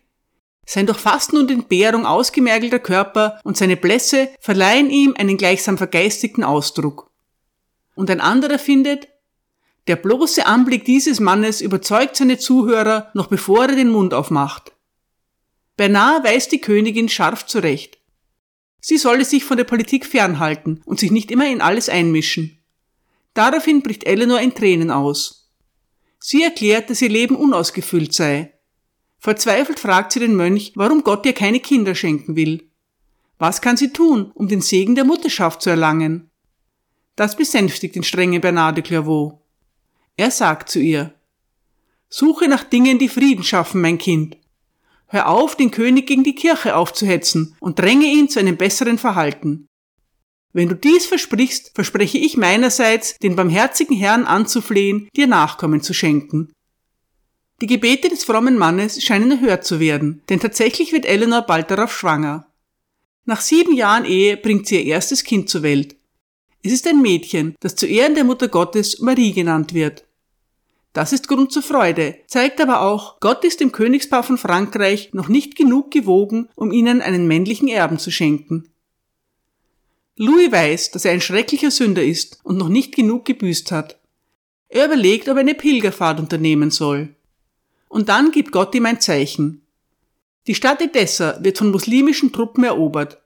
sein 0.66 0.86
durch 0.86 1.00
Fasten 1.00 1.38
und 1.38 1.52
Entbehrung 1.52 2.06
ausgemergelter 2.06 2.80
Körper 2.80 3.40
und 3.44 3.58
seine 3.58 3.78
Blässe 3.78 4.30
verleihen 4.40 4.90
ihm 4.90 5.16
einen 5.18 5.38
gleichsam 5.38 5.78
vergeistigten 5.78 6.44
Ausdruck. 6.44 7.10
Und 7.96 8.10
ein 8.10 8.22
anderer 8.22 8.60
findet, 8.60 9.08
der 9.88 9.96
bloße 9.96 10.46
Anblick 10.46 10.86
dieses 10.86 11.20
Mannes 11.20 11.62
überzeugt 11.62 12.16
seine 12.16 12.38
Zuhörer, 12.38 13.10
noch 13.14 13.28
bevor 13.28 13.66
er 13.66 13.76
den 13.76 13.90
Mund 13.90 14.14
aufmacht. 14.14 14.72
Bernard 15.76 16.24
weist 16.24 16.52
die 16.52 16.62
Königin 16.62 17.10
scharf 17.10 17.46
zurecht. 17.48 17.98
Sie 18.80 18.98
solle 18.98 19.26
sich 19.26 19.44
von 19.44 19.58
der 19.58 19.64
Politik 19.64 20.06
fernhalten 20.06 20.82
und 20.86 21.00
sich 21.00 21.12
nicht 21.12 21.32
immer 21.32 21.48
in 21.48 21.62
alles 21.62 21.90
einmischen. 21.90 22.60
Daraufhin 23.34 23.82
bricht 23.82 24.04
Eleanor 24.04 24.40
in 24.40 24.54
Tränen 24.54 24.92
aus. 24.92 25.52
Sie 26.20 26.44
erklärt, 26.44 26.90
dass 26.90 27.02
ihr 27.02 27.10
Leben 27.10 27.36
unausgefüllt 27.36 28.14
sei 28.14 28.54
Verzweifelt 29.22 29.80
fragt 29.80 30.12
sie 30.12 30.20
den 30.20 30.36
Mönch, 30.36 30.74
warum 30.74 31.04
Gott 31.04 31.28
ihr 31.28 31.34
keine 31.34 31.60
Kinder 31.60 31.94
schenken 31.94 32.36
will. 32.36 32.68
Was 33.38 33.62
kann 33.62 33.78
sie 33.78 33.94
tun, 33.94 34.32
um 34.34 34.48
den 34.48 34.62
Segen 34.62 34.96
der 34.96 35.06
Mutterschaft 35.06 35.62
zu 35.62 35.70
erlangen? 35.70 36.32
Das 37.16 37.36
besänftigt 37.36 37.94
den 37.94 38.04
strengen 38.04 38.42
Bernard 38.42 38.78
de 38.78 38.84
Clairvaux. 38.84 39.40
Er 40.18 40.32
sagt 40.32 40.70
zu 40.70 40.80
ihr, 40.80 41.14
Suche 42.10 42.48
nach 42.48 42.64
Dingen, 42.64 42.98
die 42.98 43.10
Frieden 43.10 43.44
schaffen, 43.44 43.80
mein 43.82 44.00
Kind. 44.00 44.38
Hör 45.06 45.30
auf, 45.30 45.56
den 45.56 45.70
König 45.70 46.08
gegen 46.08 46.24
die 46.24 46.36
Kirche 46.36 46.76
aufzuhetzen 46.76 47.56
und 47.60 47.78
dränge 47.78 48.08
ihn 48.08 48.28
zu 48.28 48.40
einem 48.40 48.58
besseren 48.58 48.98
Verhalten. 48.98 49.68
Wenn 50.52 50.68
du 50.68 50.76
dies 50.76 51.06
versprichst, 51.06 51.72
verspreche 51.76 52.18
ich 52.18 52.38
meinerseits, 52.38 53.18
den 53.20 53.36
barmherzigen 53.36 53.96
Herrn 53.96 54.26
anzuflehen, 54.26 55.10
dir 55.16 55.28
Nachkommen 55.28 55.82
zu 55.82 55.94
schenken. 55.94 56.52
Die 57.62 57.68
Gebete 57.68 58.10
des 58.10 58.24
frommen 58.24 58.58
Mannes 58.58 59.04
scheinen 59.04 59.30
erhört 59.30 59.64
zu 59.64 59.80
werden, 59.80 60.24
denn 60.30 60.40
tatsächlich 60.40 60.92
wird 60.94 61.06
Eleanor 61.06 61.44
bald 61.44 61.70
darauf 61.70 61.96
schwanger. 61.96 62.48
Nach 63.26 63.40
sieben 63.40 63.76
Jahren 63.76 64.06
Ehe 64.06 64.36
bringt 64.36 64.66
sie 64.66 64.78
ihr 64.78 64.86
erstes 64.86 65.24
Kind 65.24 65.48
zur 65.48 65.62
Welt. 65.62 65.96
Es 66.64 66.72
ist 66.72 66.88
ein 66.88 67.04
Mädchen, 67.04 67.56
das 67.60 67.76
zu 67.76 67.86
Ehren 67.86 68.16
der 68.16 68.24
Mutter 68.24 68.48
Gottes 68.48 69.00
Marie 69.00 69.32
genannt 69.32 69.76
wird. 69.76 70.06
Das 70.94 71.14
ist 71.14 71.28
Grund 71.28 71.52
zur 71.52 71.62
Freude, 71.62 72.16
zeigt 72.26 72.60
aber 72.60 72.82
auch, 72.82 73.20
Gott 73.20 73.46
ist 73.46 73.60
dem 73.60 73.72
Königspaar 73.72 74.24
von 74.24 74.40
Frankreich 74.40 75.14
noch 75.14 75.30
nicht 75.30 75.56
genug 75.56 75.92
gewogen, 75.92 76.50
um 76.56 76.72
ihnen 76.72 77.00
einen 77.00 77.28
männlichen 77.28 77.68
Erben 77.68 78.00
zu 78.00 78.10
schenken. 78.10 78.70
Louis 80.18 80.52
weiß, 80.52 80.92
dass 80.92 81.06
er 81.06 81.12
ein 81.12 81.22
schrecklicher 81.22 81.72
Sünder 81.72 82.04
ist 82.04 82.40
und 82.44 82.58
noch 82.58 82.70
nicht 82.70 82.96
genug 82.96 83.24
gebüßt 83.26 83.72
hat. 83.72 84.00
Er 84.68 84.88
überlegt, 84.88 85.30
ob 85.30 85.36
er 85.36 85.42
eine 85.42 85.54
Pilgerfahrt 85.54 86.20
unternehmen 86.20 86.72
soll. 86.72 87.16
Und 87.92 88.08
dann 88.08 88.32
gibt 88.32 88.54
Gott 88.54 88.74
ihm 88.74 88.86
ein 88.86 89.02
Zeichen. 89.02 89.68
Die 90.48 90.56
Stadt 90.56 90.82
Edessa 90.82 91.38
wird 91.44 91.58
von 91.58 91.72
muslimischen 91.72 92.32
Truppen 92.32 92.64
erobert. 92.64 93.22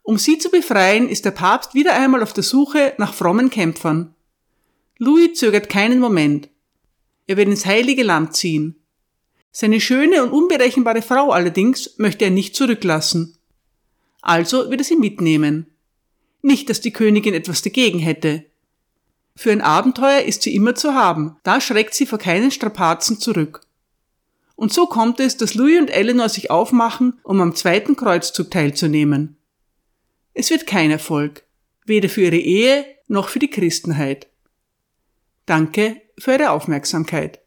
Um 0.00 0.16
sie 0.16 0.38
zu 0.38 0.50
befreien, 0.50 1.06
ist 1.06 1.26
der 1.26 1.32
Papst 1.32 1.74
wieder 1.74 1.94
einmal 1.94 2.22
auf 2.22 2.32
der 2.32 2.42
Suche 2.42 2.94
nach 2.96 3.12
frommen 3.12 3.50
Kämpfern. 3.50 4.14
Louis 4.96 5.38
zögert 5.38 5.68
keinen 5.68 6.00
Moment. 6.00 6.48
Er 7.26 7.36
wird 7.36 7.48
ins 7.48 7.66
heilige 7.66 8.02
Land 8.02 8.34
ziehen. 8.34 8.82
Seine 9.52 9.82
schöne 9.82 10.22
und 10.22 10.30
unberechenbare 10.30 11.02
Frau 11.02 11.30
allerdings 11.30 11.98
möchte 11.98 12.24
er 12.24 12.30
nicht 12.30 12.56
zurücklassen. 12.56 13.36
Also 14.22 14.70
wird 14.70 14.80
er 14.80 14.84
sie 14.84 14.96
mitnehmen. 14.96 15.66
Nicht, 16.40 16.70
dass 16.70 16.80
die 16.80 16.92
Königin 16.92 17.34
etwas 17.34 17.60
dagegen 17.60 17.98
hätte. 17.98 18.46
Für 19.36 19.52
ein 19.52 19.60
Abenteuer 19.60 20.22
ist 20.22 20.40
sie 20.40 20.54
immer 20.54 20.74
zu 20.74 20.94
haben, 20.94 21.36
da 21.42 21.60
schreckt 21.60 21.92
sie 21.92 22.06
vor 22.06 22.18
keinen 22.18 22.50
Strapazen 22.50 23.20
zurück. 23.20 23.60
Und 24.60 24.74
so 24.74 24.84
kommt 24.84 25.20
es, 25.20 25.38
dass 25.38 25.54
Louis 25.54 25.80
und 25.80 25.88
Eleanor 25.88 26.28
sich 26.28 26.50
aufmachen, 26.50 27.18
um 27.22 27.40
am 27.40 27.54
zweiten 27.54 27.96
Kreuzzug 27.96 28.50
teilzunehmen. 28.50 29.38
Es 30.34 30.50
wird 30.50 30.66
kein 30.66 30.90
Erfolg, 30.90 31.44
weder 31.86 32.10
für 32.10 32.20
ihre 32.20 32.36
Ehe 32.36 32.84
noch 33.08 33.30
für 33.30 33.38
die 33.38 33.48
Christenheit. 33.48 34.28
Danke 35.46 36.02
für 36.18 36.32
Ihre 36.32 36.50
Aufmerksamkeit. 36.50 37.40